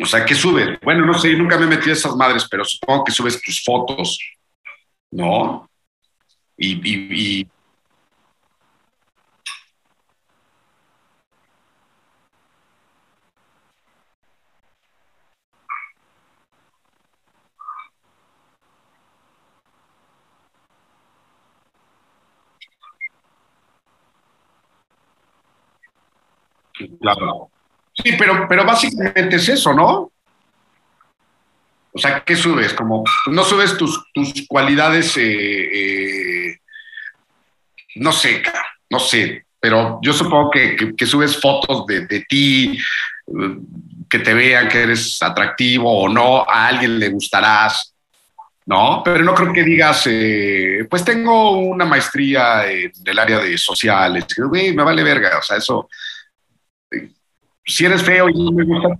O 0.00 0.06
sea, 0.06 0.24
¿qué 0.24 0.34
subes? 0.34 0.80
Bueno, 0.80 1.04
no 1.04 1.18
sé, 1.18 1.34
nunca 1.34 1.58
me 1.58 1.64
he 1.64 1.68
metido 1.68 1.90
a 1.90 1.98
esas 1.98 2.16
madres, 2.16 2.46
pero 2.50 2.64
supongo 2.64 3.04
que 3.04 3.12
subes 3.12 3.42
tus 3.42 3.62
fotos, 3.62 4.18
¿no? 5.10 5.68
Y, 6.56 6.80
y, 6.82 7.40
y 7.40 7.48
Claro. 27.00 27.50
Sí, 27.94 28.12
pero, 28.18 28.46
pero 28.48 28.64
básicamente 28.64 29.36
es 29.36 29.48
eso, 29.48 29.74
¿no? 29.74 30.10
O 31.94 31.98
sea, 31.98 32.20
¿qué 32.24 32.34
subes? 32.34 32.72
Como 32.72 33.04
no 33.26 33.44
subes 33.44 33.76
tus, 33.76 34.02
tus 34.14 34.46
cualidades, 34.48 35.14
eh, 35.18 36.48
eh, 36.50 36.58
no 37.96 38.12
sé, 38.12 38.42
no 38.88 38.98
sé, 38.98 39.44
pero 39.60 40.00
yo 40.02 40.14
supongo 40.14 40.50
que, 40.50 40.94
que, 40.96 41.06
subes 41.06 41.38
fotos 41.38 41.86
de, 41.86 42.06
de, 42.06 42.24
ti, 42.26 42.78
que 44.08 44.18
te 44.20 44.32
vean 44.32 44.68
que 44.68 44.82
eres 44.82 45.20
atractivo 45.22 46.04
o 46.04 46.08
no, 46.08 46.48
a 46.48 46.68
alguien 46.68 46.98
le 46.98 47.10
gustarás, 47.10 47.94
¿no? 48.64 49.02
Pero 49.04 49.22
no 49.22 49.34
creo 49.34 49.52
que 49.52 49.62
digas, 49.62 50.04
eh, 50.06 50.86
pues 50.88 51.04
tengo 51.04 51.58
una 51.58 51.84
maestría 51.84 52.70
en 52.70 52.90
el 53.04 53.18
área 53.18 53.38
de 53.38 53.58
sociales, 53.58 54.24
güey, 54.38 54.74
me 54.74 54.82
vale 54.82 55.02
verga, 55.02 55.38
o 55.38 55.42
sea, 55.42 55.58
eso 55.58 55.90
si 57.64 57.84
eres 57.84 58.02
feo 58.02 58.28
y 58.28 58.34
no 58.34 58.52
me 58.52 58.64
gusta 58.64 58.96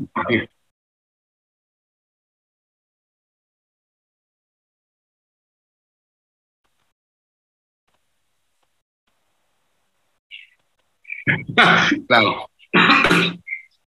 claro. 12.09 12.49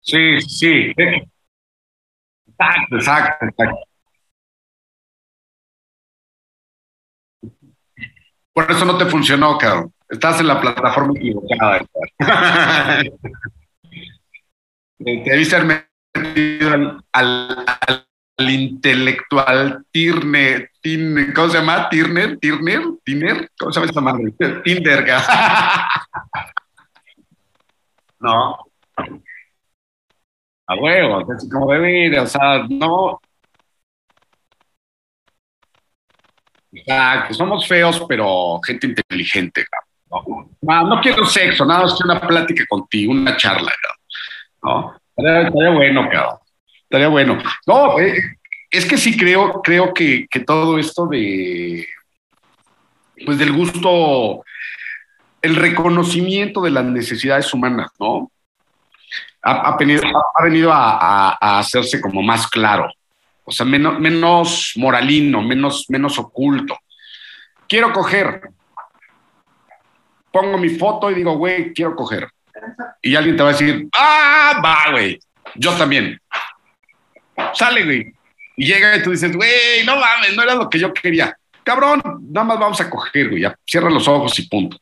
Sí, 0.00 0.40
sí. 0.42 0.92
Exacto, 2.46 2.96
exacto, 2.96 3.44
exacto. 3.46 3.78
Por 8.52 8.70
eso 8.70 8.84
no 8.84 8.96
te 8.96 9.06
funcionó, 9.06 9.58
cabrón. 9.58 9.92
Estás 10.08 10.40
en 10.40 10.46
la 10.46 10.60
plataforma 10.60 11.12
equivocada. 11.16 11.84
Te 14.98 15.22
debiste 15.24 15.56
haber 15.56 15.88
metido 16.14 16.72
al, 16.72 17.04
al, 17.12 17.64
al 18.38 18.50
intelectual 18.50 19.84
Tirner, 19.90 20.70
Tirner, 20.80 21.34
¿cómo 21.34 21.48
se 21.48 21.58
llama? 21.58 21.88
Tirner, 21.88 22.38
Tirner, 22.38 22.82
Tirner, 23.04 23.50
¿cómo 23.58 23.72
se 23.72 23.80
llama 23.80 23.90
esa 23.90 24.00
madre? 24.00 24.32
Tinder, 24.62 25.04
no, 28.20 28.56
a 30.66 30.74
huevo, 30.76 31.32
es 31.32 31.48
como 31.50 31.70
debe 31.72 32.18
o 32.18 32.26
sea, 32.26 32.64
no. 32.68 33.20
O 36.76 37.34
somos 37.34 37.68
feos, 37.68 38.04
pero 38.08 38.60
gente 38.66 38.88
inteligente, 38.88 39.64
¿no? 40.10 40.48
No, 40.62 40.86
no 40.88 41.00
quiero 41.00 41.24
sexo, 41.24 41.64
nada 41.64 41.82
más 41.82 41.94
que 41.94 42.04
una 42.04 42.20
plática 42.20 42.64
contigo, 42.68 43.12
una 43.12 43.36
charla, 43.36 43.70
¿no? 43.70 43.93
Estaría, 45.16 45.50
bueno, 45.70 46.08
cabrón. 46.10 46.38
Estaría 46.82 47.08
bueno. 47.08 47.38
No, 47.66 47.98
eh, 47.98 48.16
es 48.70 48.86
que 48.86 48.96
sí 48.96 49.16
creo, 49.16 49.62
creo 49.62 49.92
que, 49.92 50.26
que, 50.30 50.40
todo 50.40 50.78
esto 50.78 51.06
de, 51.06 51.86
pues 53.24 53.38
del 53.38 53.52
gusto, 53.52 54.44
el 55.42 55.56
reconocimiento 55.56 56.62
de 56.62 56.70
las 56.70 56.84
necesidades 56.84 57.52
humanas, 57.52 57.90
¿no? 57.98 58.30
Ha, 59.42 59.76
venido, 59.76 60.02
ha 60.34 60.42
venido 60.42 60.72
a, 60.72 60.92
a, 60.98 61.38
a, 61.38 61.58
hacerse 61.58 62.00
como 62.00 62.22
más 62.22 62.46
claro, 62.48 62.90
o 63.44 63.52
sea, 63.52 63.66
menos, 63.66 64.00
menos 64.00 64.72
moralino, 64.76 65.42
menos, 65.42 65.84
menos 65.90 66.18
oculto. 66.18 66.78
Quiero 67.68 67.92
coger. 67.92 68.40
Pongo 70.32 70.56
mi 70.56 70.70
foto 70.70 71.10
y 71.10 71.14
digo, 71.14 71.36
güey, 71.36 71.74
quiero 71.74 71.94
coger 71.94 72.33
y 73.02 73.14
alguien 73.16 73.36
te 73.36 73.42
va 73.42 73.50
a 73.50 73.52
decir, 73.52 73.88
ah, 73.94 74.60
va, 74.64 74.90
güey, 74.92 75.18
yo 75.54 75.72
también. 75.76 76.20
Sale, 77.54 77.84
güey. 77.84 78.12
Y 78.56 78.66
llega 78.66 78.96
y 78.96 79.02
tú 79.02 79.10
dices, 79.10 79.34
güey, 79.34 79.84
no 79.84 79.96
mames, 79.96 80.36
no 80.36 80.42
era 80.42 80.54
lo 80.54 80.68
que 80.68 80.78
yo 80.78 80.92
quería. 80.92 81.36
Cabrón, 81.62 82.02
nada 82.30 82.44
más 82.44 82.58
vamos 82.58 82.80
a 82.80 82.90
coger, 82.90 83.30
güey, 83.30 83.42
ya 83.42 83.56
cierra 83.66 83.90
los 83.90 84.06
ojos 84.06 84.38
y 84.38 84.48
punto. 84.48 84.76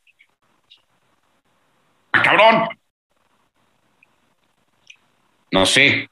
Ah, 2.12 2.22
cabrón. 2.22 2.68
No 5.50 5.66
sé. 5.66 6.08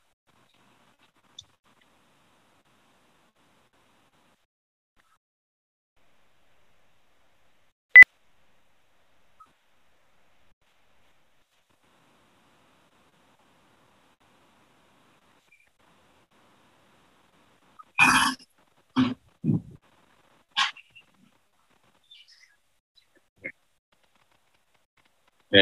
Sí. 25.50 25.58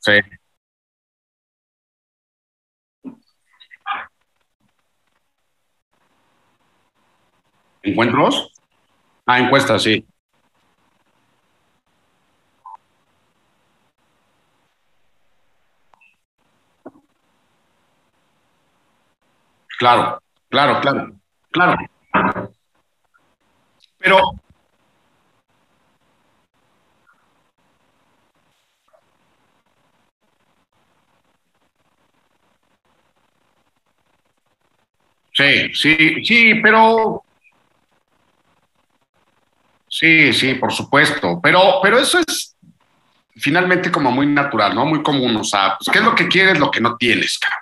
sí. 0.00 0.12
¿Encuentros? 7.82 8.52
Ah, 9.26 9.38
encuestas, 9.40 9.82
sí. 9.82 10.06
Claro, 19.78 20.20
claro, 20.50 20.80
claro, 20.82 21.12
claro. 21.50 21.76
Pero, 23.98 24.18
sí, 35.40 35.74
sí, 35.74 36.24
sí, 36.24 36.54
pero, 36.62 37.24
sí, 39.88 40.32
sí, 40.32 40.54
por 40.54 40.72
supuesto. 40.72 41.40
Pero, 41.42 41.80
pero 41.82 41.98
eso 41.98 42.18
es 42.18 42.56
finalmente 43.36 43.90
como 43.90 44.10
muy 44.10 44.26
natural, 44.26 44.74
¿no? 44.74 44.84
Muy 44.86 45.02
común. 45.02 45.36
O 45.36 45.44
sea, 45.44 45.76
pues, 45.78 45.92
¿qué 45.92 45.98
es 45.98 46.04
lo 46.04 46.14
que 46.14 46.28
quieres, 46.28 46.58
lo 46.58 46.70
que 46.70 46.80
no 46.80 46.96
tienes, 46.96 47.38
cara? 47.38 47.56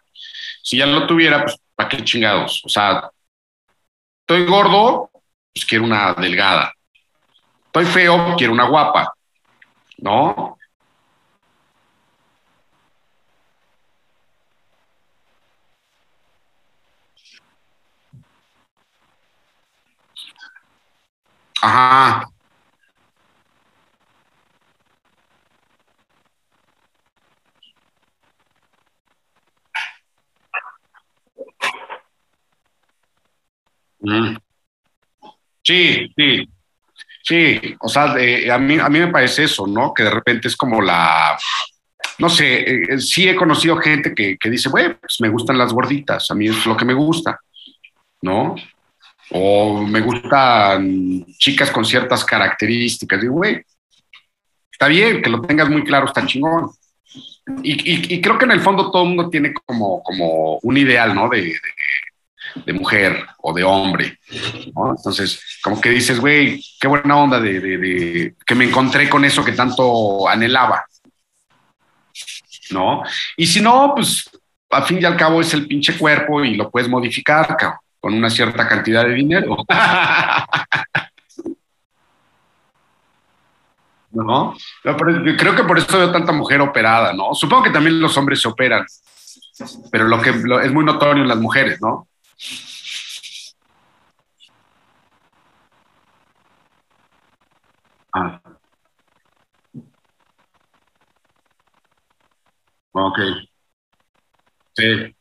Si 0.63 0.77
ya 0.77 0.87
lo 0.87 1.07
tuviera, 1.07 1.43
pues, 1.43 1.57
¿para 1.75 1.89
qué 1.89 2.05
chingados? 2.05 2.63
O 2.65 2.69
sea, 2.69 3.11
estoy 4.21 4.45
gordo, 4.45 5.11
pues 5.55 5.65
quiero 5.65 5.85
una 5.85 6.15
delgada. 6.15 6.73
Estoy 7.67 7.85
feo, 7.87 8.35
quiero 8.37 8.53
una 8.53 8.67
guapa, 8.67 9.15
¿no? 9.99 10.58
Ajá. 21.63 22.29
Mm. 34.01 34.37
Sí, 35.63 36.13
sí, 36.17 36.49
sí. 37.23 37.77
O 37.81 37.89
sea, 37.89 38.05
a, 38.05 38.59
mí, 38.59 38.79
a 38.79 38.89
mí 38.89 38.99
me 39.01 39.09
parece 39.09 39.45
eso, 39.45 39.67
¿no? 39.67 39.93
Que 39.93 40.05
de 40.05 40.11
repente 40.11 40.49
es 40.49 40.57
como 40.57 40.81
la, 40.81 41.39
no 42.19 42.29
sé, 42.29 42.95
eh, 42.95 43.01
sí 43.01 43.29
he 43.29 43.37
conocido 43.37 43.77
gente 43.77 44.15
que, 44.15 44.37
que 44.39 44.51
dice, 44.51 44.69
güey, 44.69 44.95
pues 44.95 45.21
me 45.21 45.29
gustan 45.29 45.59
las 45.59 45.73
gorditas, 45.73 46.31
a 46.31 46.35
mí 46.35 46.49
es 46.49 46.67
lo 46.67 46.77
que 46.77 46.85
me 46.85 46.95
gusta, 46.95 47.39
¿no? 48.23 48.55
O 49.31 49.83
me 49.83 50.01
gustan 50.01 51.25
chicas 51.39 51.71
con 51.71 51.85
ciertas 51.85 52.25
características. 52.25 53.21
Digo, 53.21 53.35
güey, 53.35 53.63
está 54.73 54.89
bien, 54.89 55.21
que 55.21 55.31
lo 55.31 55.43
tengas 55.43 55.69
muy 55.69 55.85
claro, 55.85 56.07
está 56.07 56.25
chingón. 56.25 56.71
Y, 57.63 58.15
y, 58.15 58.21
creo 58.21 58.39
que 58.39 58.45
en 58.45 58.53
el 58.53 58.61
fondo 58.61 58.91
todo 58.91 59.03
el 59.03 59.09
mundo 59.09 59.31
tiene 59.31 59.55
como, 59.55 60.03
como 60.03 60.59
un 60.59 60.77
ideal, 60.77 61.15
¿no? 61.15 61.31
De, 61.31 61.57
de, 62.67 62.73
mujer 62.75 63.25
o 63.39 63.55
de 63.55 63.65
hombre, 63.65 64.19
¿no? 64.77 64.95
Entonces, 64.95 65.43
como 65.63 65.81
que 65.81 65.89
dices, 65.89 66.21
güey, 66.21 66.63
qué 66.79 66.87
buena 66.87 67.17
onda 67.17 67.41
de, 67.41 67.59
de, 67.59 68.35
que 68.47 68.55
me 68.55 68.67
encontré 68.67 69.09
con 69.09 69.25
eso 69.25 69.43
que 69.43 69.53
tanto 69.53 70.29
anhelaba, 70.29 70.85
¿no? 72.71 73.03
Y 73.39 73.47
si 73.47 73.63
no, 73.63 73.93
pues 73.95 74.29
al 74.69 74.85
fin 74.85 74.99
y 75.01 75.07
al 75.07 75.17
cabo 75.17 75.41
es 75.41 75.55
el 75.55 75.67
pinche 75.67 75.97
cuerpo 75.97 76.45
y 76.45 76.55
lo 76.55 76.71
puedes 76.71 76.89
modificar, 76.89 77.57
cabrón 77.57 77.79
con 78.01 78.15
una 78.15 78.31
cierta 78.31 78.69
cantidad 78.69 79.05
de 79.05 79.15
dinero. 79.15 79.57
¿No? 84.11 84.55
Creo 84.83 85.55
que 85.55 85.65
por 85.65 85.79
eso 85.79 85.99
veo 85.99 86.11
tanta 86.11 86.33
mujer 86.33 86.61
operada, 86.61 87.13
¿no? 87.13 87.35
Supongo 87.35 87.65
que 87.65 87.71
también 87.71 88.01
los 88.01 88.17
hombres 88.17 88.41
se 88.41 88.49
operan, 88.49 88.85
pero 89.93 90.05
lo 90.09 90.21
que 90.21 90.31
es 90.31 90.73
muy 90.73 90.85
notorio 90.85 91.23
en 91.23 91.29
las 91.29 91.39
mujeres, 91.39 91.81
¿no? 91.81 92.09
Ah. 98.13 98.41
Ok. 102.93 103.49
Sí. 104.77 105.18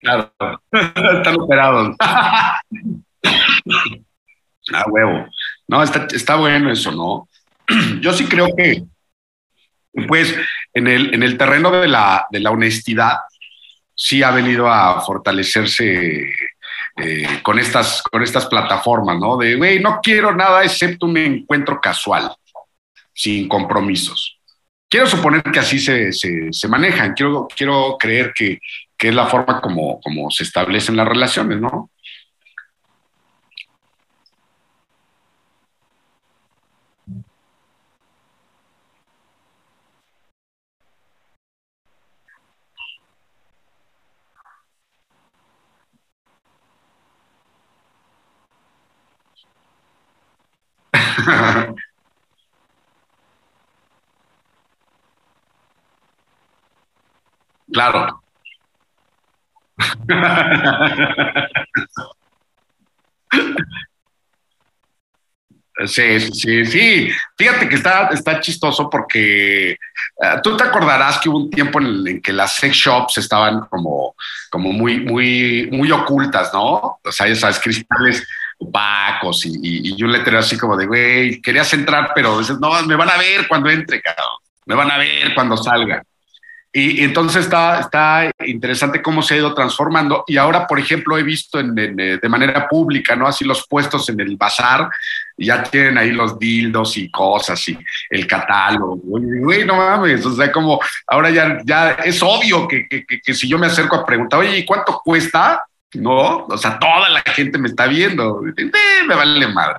Claro, 0.00 0.32
están 0.70 1.40
operados. 1.40 1.96
Ah, 4.72 4.84
huevo. 4.88 5.28
No, 5.68 5.82
está, 5.82 6.06
está 6.12 6.36
bueno 6.36 6.70
eso, 6.70 6.92
¿no? 6.92 7.28
Yo 8.00 8.12
sí 8.12 8.26
creo 8.26 8.48
que, 8.56 8.82
pues, 10.06 10.34
en 10.74 10.86
el, 10.86 11.14
en 11.14 11.22
el 11.22 11.36
terreno 11.38 11.70
de 11.70 11.88
la, 11.88 12.26
de 12.30 12.40
la 12.40 12.50
honestidad, 12.50 13.18
sí 13.94 14.22
ha 14.22 14.30
venido 14.30 14.68
a 14.68 15.00
fortalecerse 15.00 16.32
eh, 16.96 17.40
con, 17.42 17.58
estas, 17.58 18.02
con 18.02 18.22
estas 18.22 18.46
plataformas, 18.46 19.18
¿no? 19.18 19.36
De, 19.36 19.56
güey, 19.56 19.80
no 19.80 20.00
quiero 20.02 20.34
nada 20.34 20.64
excepto 20.64 21.06
un 21.06 21.16
encuentro 21.16 21.80
casual, 21.80 22.32
sin 23.12 23.48
compromisos 23.48 24.35
quiero 24.88 25.06
suponer 25.06 25.42
que 25.42 25.60
así 25.60 25.78
se, 25.78 26.12
se, 26.12 26.68
manejan, 26.68 27.14
quiero, 27.14 27.48
quiero 27.54 27.96
creer 27.98 28.32
que, 28.34 28.60
que, 28.96 29.08
es 29.08 29.14
la 29.14 29.26
forma 29.26 29.60
como, 29.60 30.00
como 30.00 30.30
se 30.30 30.44
establecen 30.44 30.96
las 30.96 31.08
relaciones, 31.08 31.60
¿no? 31.60 31.90
Claro. 57.72 58.22
Sí, 65.84 66.20
sí, 66.32 66.64
sí. 66.64 67.10
Fíjate 67.36 67.68
que 67.68 67.74
está, 67.74 68.08
está 68.08 68.40
chistoso 68.40 68.88
porque 68.88 69.72
eh, 69.72 69.76
tú 70.42 70.56
te 70.56 70.64
acordarás 70.64 71.18
que 71.18 71.28
hubo 71.28 71.36
un 71.36 71.50
tiempo 71.50 71.78
en 71.80 72.22
que 72.22 72.32
las 72.32 72.56
sex 72.56 72.74
shops 72.74 73.18
estaban 73.18 73.60
como, 73.66 74.14
como 74.50 74.72
muy, 74.72 75.00
muy, 75.00 75.68
muy 75.70 75.92
ocultas, 75.92 76.50
¿no? 76.54 76.98
O 77.04 77.12
sea, 77.12 77.26
esas 77.26 77.60
cristales 77.60 78.26
opacos 78.58 79.44
y, 79.44 79.50
y, 79.50 79.94
y, 79.98 80.02
un 80.02 80.12
letrero 80.12 80.38
así 80.38 80.56
como 80.56 80.78
de, 80.78 80.86
güey, 80.86 81.42
querías 81.42 81.70
entrar, 81.74 82.12
pero 82.14 82.38
dices, 82.38 82.58
no, 82.58 82.82
me 82.84 82.96
van 82.96 83.10
a 83.10 83.18
ver 83.18 83.46
cuando 83.46 83.68
entre, 83.68 84.00
cabrón. 84.00 84.38
Me 84.64 84.74
van 84.74 84.90
a 84.90 84.96
ver 84.96 85.34
cuando 85.34 85.58
salga. 85.58 86.02
Y, 86.78 87.02
entonces 87.02 87.46
está, 87.46 87.80
está 87.80 88.30
interesante 88.44 89.00
cómo 89.00 89.22
se 89.22 89.32
ha 89.32 89.38
ido 89.38 89.54
transformando. 89.54 90.24
Y 90.26 90.36
ahora, 90.36 90.66
por 90.66 90.78
ejemplo, 90.78 91.16
he 91.16 91.22
visto 91.22 91.58
en, 91.58 91.74
eh, 91.78 92.18
de 92.20 92.28
manera 92.28 92.68
pública, 92.68 93.16
¿no? 93.16 93.26
Así 93.26 93.46
los 93.46 93.66
puestos 93.66 94.10
en 94.10 94.20
el 94.20 94.36
bazar, 94.36 94.90
ya 95.38 95.62
tienen 95.62 95.96
ahí 95.96 96.10
los 96.10 96.38
dildos 96.38 96.98
y 96.98 97.10
cosas 97.10 97.66
y 97.70 97.78
el 98.10 98.26
catálogo. 98.26 99.00
Güey, 99.02 99.64
no 99.64 99.76
mames, 99.76 100.26
o 100.26 100.36
sea, 100.36 100.52
como 100.52 100.78
ahora 101.06 101.30
ya, 101.30 101.60
ya 101.64 101.92
es 101.92 102.22
obvio 102.22 102.68
que, 102.68 102.86
que, 102.86 103.06
que, 103.06 103.32
si 103.32 103.48
yo 103.48 103.58
me 103.58 103.68
acerco 103.68 103.96
a 103.96 104.04
preguntar, 104.04 104.40
oye, 104.40 104.58
¿y 104.58 104.66
cuánto 104.66 105.00
cuesta? 105.02 105.64
No, 105.94 106.44
o 106.44 106.58
sea, 106.58 106.78
toda 106.78 107.08
la 107.08 107.22
gente 107.22 107.56
me 107.56 107.68
está 107.68 107.86
viendo. 107.86 108.42
Eh, 108.54 108.70
me 109.08 109.14
vale 109.14 109.48
madre. 109.48 109.78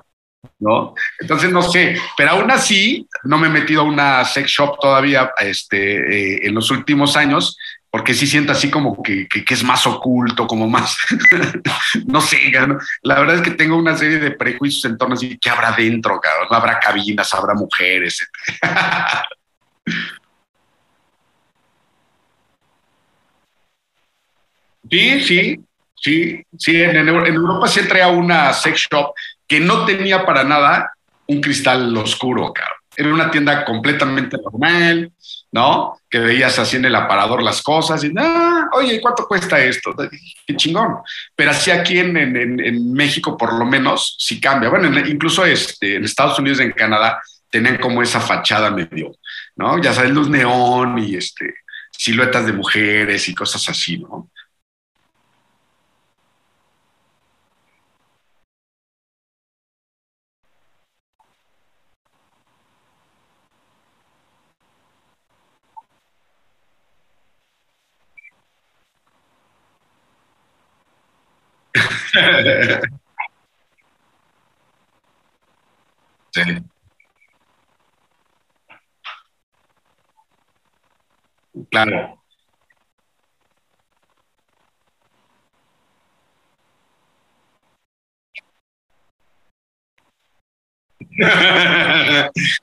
¿No? 0.58 0.94
Entonces 1.18 1.50
no 1.52 1.62
sé, 1.62 1.96
pero 2.16 2.30
aún 2.30 2.50
así 2.50 3.06
no 3.24 3.38
me 3.38 3.48
he 3.48 3.50
metido 3.50 3.82
a 3.82 3.84
una 3.84 4.24
sex 4.24 4.50
shop 4.50 4.78
todavía 4.80 5.32
este, 5.40 6.36
eh, 6.36 6.46
en 6.46 6.54
los 6.54 6.70
últimos 6.70 7.16
años, 7.16 7.56
porque 7.90 8.14
sí 8.14 8.26
siento 8.26 8.52
así 8.52 8.70
como 8.70 9.02
que, 9.02 9.26
que, 9.28 9.42
es 9.48 9.64
más 9.64 9.86
oculto, 9.86 10.46
como 10.46 10.68
más, 10.68 10.96
no 12.06 12.20
sé, 12.20 12.52
la 13.02 13.20
verdad 13.20 13.36
es 13.36 13.42
que 13.42 13.52
tengo 13.52 13.76
una 13.76 13.96
serie 13.96 14.18
de 14.18 14.32
prejuicios 14.32 14.84
en 14.84 14.98
torno 14.98 15.14
a 15.14 15.18
qué 15.18 15.50
habrá 15.50 15.72
dentro, 15.72 16.20
cabrón, 16.20 16.48
habrá 16.50 16.78
cabinas, 16.78 17.32
habrá 17.32 17.54
mujeres. 17.54 18.28
sí, 24.90 25.20
sí, 25.22 25.64
sí, 25.96 26.42
sí, 26.58 26.76
en, 26.82 26.96
en 26.96 27.08
Europa 27.08 27.68
sí 27.68 27.80
entré 27.80 28.02
a 28.02 28.08
una 28.08 28.52
sex 28.52 28.86
shop 28.90 29.14
que 29.48 29.58
no 29.60 29.84
tenía 29.84 30.24
para 30.24 30.44
nada 30.44 30.92
un 31.26 31.40
cristal 31.40 31.96
oscuro, 31.96 32.52
cabrón. 32.52 32.76
Era 32.96 33.14
una 33.14 33.30
tienda 33.30 33.64
completamente 33.64 34.36
normal, 34.42 35.12
¿no? 35.52 35.98
Que 36.10 36.18
veías 36.18 36.58
así 36.58 36.76
en 36.76 36.84
el 36.84 36.94
aparador 36.94 37.42
las 37.42 37.62
cosas 37.62 38.02
y, 38.02 38.12
ah, 38.18 38.66
oye, 38.72 39.00
¿cuánto 39.00 39.26
cuesta 39.26 39.58
esto? 39.58 39.94
Qué 40.46 40.56
chingón. 40.56 40.96
Pero 41.34 41.52
así 41.52 41.70
aquí 41.70 41.98
en, 41.98 42.16
en, 42.16 42.60
en 42.60 42.92
México, 42.92 43.36
por 43.36 43.52
lo 43.54 43.64
menos, 43.64 44.16
sí 44.18 44.40
cambia. 44.40 44.68
Bueno, 44.68 44.88
incluso 45.06 45.44
este, 45.44 45.96
en 45.96 46.04
Estados 46.04 46.38
Unidos 46.38 46.60
en 46.60 46.72
Canadá 46.72 47.22
tenían 47.50 47.78
como 47.78 48.02
esa 48.02 48.20
fachada 48.20 48.70
medio, 48.70 49.12
¿no? 49.56 49.80
Ya 49.80 49.92
sabes, 49.92 50.10
luz 50.10 50.28
neón 50.28 50.98
y 50.98 51.16
este, 51.16 51.54
siluetas 51.92 52.46
de 52.46 52.52
mujeres 52.52 53.28
y 53.28 53.34
cosas 53.34 53.68
así, 53.68 53.98
¿no? 53.98 54.30
Sí. 76.32 76.42
Claro. 81.70 82.18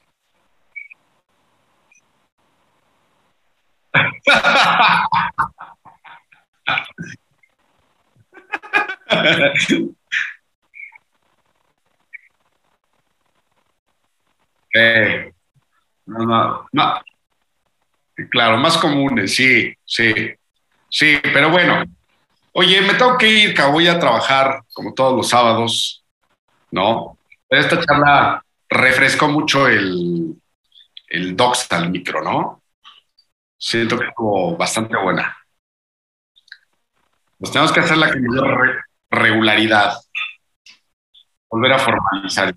No, 16.05 16.25
no, 16.25 16.67
no. 16.71 17.01
Claro, 18.29 18.57
más 18.57 18.77
comunes, 18.77 19.35
sí, 19.35 19.73
sí. 19.85 20.13
Sí, 20.89 21.19
pero 21.33 21.49
bueno. 21.49 21.83
Oye, 22.53 22.81
me 22.81 22.93
tengo 22.95 23.17
que 23.17 23.27
ir, 23.27 23.53
que 23.53 23.61
voy 23.63 23.87
a 23.87 23.99
trabajar 23.99 24.61
como 24.73 24.93
todos 24.93 25.15
los 25.15 25.29
sábados, 25.29 26.05
¿no? 26.71 27.17
Pero 27.49 27.61
esta 27.61 27.81
charla 27.81 28.43
refrescó 28.69 29.27
mucho 29.27 29.67
el, 29.67 30.35
el 31.09 31.35
docs 31.35 31.71
al 31.71 31.89
micro, 31.89 32.21
¿no? 32.23 32.63
Siento 33.57 33.99
que 33.99 34.07
estuvo 34.07 34.55
bastante 34.57 34.95
buena. 34.97 35.35
Nos 37.39 37.51
tenemos 37.51 37.71
que 37.71 37.79
hacer 37.81 37.97
la 37.97 38.07
mayor 38.07 38.85
regularidad. 39.15 39.93
Volver 41.49 41.73
a 41.73 41.79
formalizar. 41.79 42.55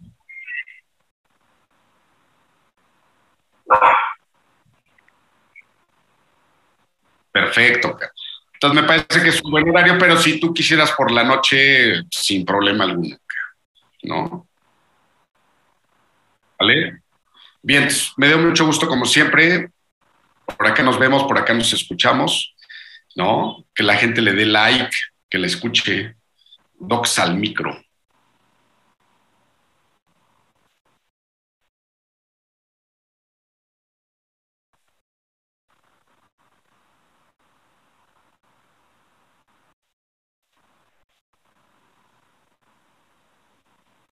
Perfecto. 7.32 7.98
Entonces 8.54 8.82
me 8.82 8.88
parece 8.88 9.22
que 9.22 9.28
es 9.28 9.40
un 9.42 9.52
buen 9.52 9.68
horario, 9.68 9.96
pero 9.98 10.16
si 10.16 10.40
tú 10.40 10.52
quisieras 10.52 10.90
por 10.92 11.12
la 11.12 11.22
noche, 11.22 12.02
sin 12.10 12.44
problema 12.44 12.84
alguno. 12.84 13.16
¿No? 14.02 14.48
¿Vale? 16.58 17.02
Bien, 17.62 17.88
me 18.16 18.26
dio 18.26 18.38
mucho 18.38 18.66
gusto 18.66 18.88
como 18.88 19.04
siempre. 19.04 19.70
Por 20.44 20.66
acá 20.66 20.82
nos 20.82 20.98
vemos, 20.98 21.22
por 21.24 21.38
acá 21.38 21.54
nos 21.54 21.72
escuchamos, 21.72 22.56
¿no? 23.14 23.64
Que 23.74 23.84
la 23.84 23.94
gente 23.94 24.20
le 24.22 24.32
dé 24.32 24.46
like, 24.46 24.96
que 25.30 25.38
le 25.38 25.46
escuche. 25.46 26.16
Docs 26.80 27.18
al 27.18 27.36
micro. 27.36 27.74